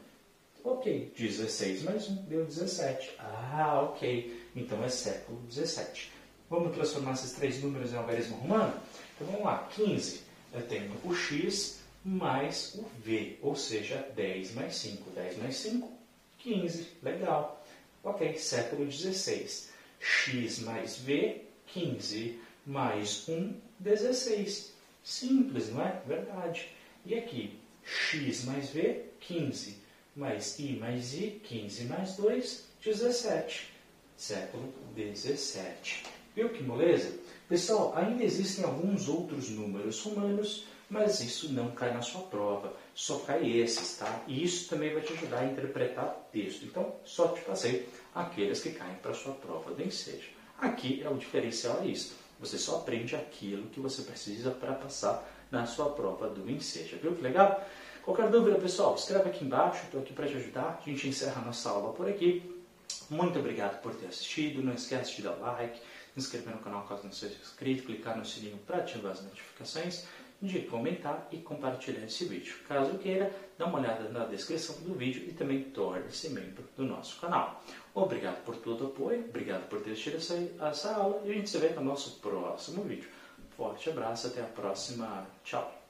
Ok, 0.63 1.13
16 1.15 1.83
mais 1.83 2.09
1 2.09 2.15
deu 2.23 2.43
17. 2.45 3.11
Ah, 3.19 3.81
ok. 3.83 4.49
Então 4.55 4.83
é 4.83 4.89
século 4.89 5.39
17. 5.41 6.11
Vamos 6.49 6.73
transformar 6.73 7.13
esses 7.13 7.33
três 7.33 7.61
números 7.61 7.93
em 7.93 7.97
algarismo 7.97 8.37
romano? 8.37 8.73
Então 9.15 9.27
vamos 9.27 9.45
lá, 9.45 9.69
15. 9.75 10.21
Eu 10.51 10.63
tenho 10.63 10.91
o 11.05 11.13
x 11.13 11.79
mais 12.03 12.73
o 12.73 12.85
v, 13.05 13.37
ou 13.39 13.55
seja, 13.55 14.09
10 14.15 14.55
mais 14.55 14.75
5. 14.77 15.11
10 15.11 15.37
mais 15.37 15.57
5, 15.57 16.02
15. 16.43 16.87
Legal. 17.01 17.65
Ok, 18.03 18.37
século 18.37 18.91
16. 18.91 19.71
x 19.99 20.59
mais 20.59 20.97
v, 20.97 21.41
15. 21.67 22.39
Mais 22.65 23.27
1, 23.29 23.53
16. 23.79 24.73
Simples, 25.03 25.69
não 25.69 25.81
é? 25.81 26.01
Verdade. 26.05 26.69
E 27.05 27.15
aqui, 27.15 27.57
x 27.83 28.43
mais 28.45 28.69
v, 28.69 29.05
15. 29.21 29.77
Mais 30.15 30.59
i 30.59 30.73
mais 30.73 31.13
i, 31.13 31.41
15 31.43 31.85
mais 31.85 32.15
2, 32.17 32.65
17. 32.83 33.71
Século 34.17 34.73
17. 34.95 36.03
Viu 36.35 36.49
que 36.49 36.61
moleza? 36.63 37.17
Pessoal, 37.47 37.93
ainda 37.95 38.23
existem 38.23 38.65
alguns 38.65 39.07
outros 39.07 39.49
números 39.49 40.01
romanos, 40.01 40.65
mas 40.93 41.19
isso 41.21 41.51
não 41.51 41.71
cai 41.71 41.91
na 41.91 42.03
sua 42.03 42.21
prova. 42.21 42.71
Só 42.93 43.17
cai 43.19 43.49
esses, 43.49 43.97
tá? 43.97 44.21
E 44.27 44.43
isso 44.43 44.69
também 44.69 44.93
vai 44.93 45.01
te 45.01 45.11
ajudar 45.13 45.39
a 45.39 45.45
interpretar 45.45 46.05
o 46.05 46.31
texto. 46.31 46.63
Então, 46.65 46.93
só 47.03 47.29
te 47.29 47.41
passei 47.41 47.89
aqueles 48.13 48.61
que 48.61 48.69
caem 48.69 48.93
para 49.01 49.09
a 49.09 49.15
sua 49.15 49.33
prova 49.33 49.73
do 49.73 49.81
ensejo. 49.81 50.29
Aqui 50.59 51.01
é 51.03 51.09
o 51.09 51.17
diferencial 51.17 51.79
é 51.81 51.87
isso. 51.87 52.13
Você 52.39 52.59
só 52.59 52.77
aprende 52.77 53.15
aquilo 53.15 53.69
que 53.69 53.79
você 53.79 54.03
precisa 54.03 54.51
para 54.51 54.73
passar 54.73 55.27
na 55.49 55.65
sua 55.65 55.89
prova 55.89 56.29
do 56.29 56.47
ensejo. 56.49 56.97
Viu 57.01 57.15
que 57.15 57.23
legal? 57.23 57.67
Qualquer 58.03 58.29
dúvida, 58.29 58.59
pessoal, 58.59 58.93
escreve 58.93 59.29
aqui 59.29 59.43
embaixo. 59.43 59.85
Estou 59.85 59.99
aqui 59.99 60.13
para 60.13 60.27
te 60.27 60.37
ajudar. 60.37 60.79
A 60.79 60.87
gente 60.87 61.07
encerra 61.07 61.41
a 61.41 61.45
nossa 61.45 61.71
aula 61.71 61.91
por 61.93 62.07
aqui. 62.07 62.63
Muito 63.09 63.39
obrigado 63.39 63.81
por 63.81 63.95
ter 63.95 64.05
assistido. 64.05 64.61
Não 64.61 64.73
esquece 64.73 65.15
de 65.15 65.23
dar 65.23 65.31
like 65.31 65.79
se 66.13 66.19
inscrever 66.19 66.53
no 66.53 66.61
canal 66.61 66.83
caso 66.83 67.03
não 67.03 67.11
seja 67.11 67.35
inscrito, 67.41 67.83
clicar 67.83 68.17
no 68.17 68.25
sininho 68.25 68.57
para 68.67 68.77
ativar 68.77 69.13
as 69.13 69.23
notificações, 69.23 70.05
de 70.43 70.59
comentar 70.63 71.27
e 71.31 71.37
compartilhar 71.37 72.03
esse 72.03 72.25
vídeo. 72.25 72.55
Caso 72.67 72.97
queira, 72.97 73.33
dá 73.57 73.65
uma 73.65 73.79
olhada 73.79 74.09
na 74.09 74.25
descrição 74.25 74.75
do 74.81 74.93
vídeo 74.93 75.23
e 75.25 75.31
também 75.31 75.63
torne-se 75.63 76.29
membro 76.29 76.65
do 76.75 76.83
nosso 76.83 77.19
canal. 77.21 77.63
Obrigado 77.95 78.43
por 78.43 78.57
todo 78.57 78.83
o 78.83 78.87
apoio, 78.87 79.23
obrigado 79.29 79.69
por 79.69 79.81
ter 79.81 79.91
assistido 79.91 80.17
essa, 80.17 80.35
essa 80.69 80.95
aula 80.95 81.21
e 81.23 81.31
a 81.31 81.33
gente 81.33 81.49
se 81.49 81.57
vê 81.57 81.69
no 81.69 81.81
nosso 81.81 82.19
próximo 82.19 82.83
vídeo. 82.83 83.09
Forte 83.55 83.89
abraço, 83.89 84.27
até 84.27 84.41
a 84.41 84.45
próxima. 84.45 85.25
Tchau! 85.45 85.82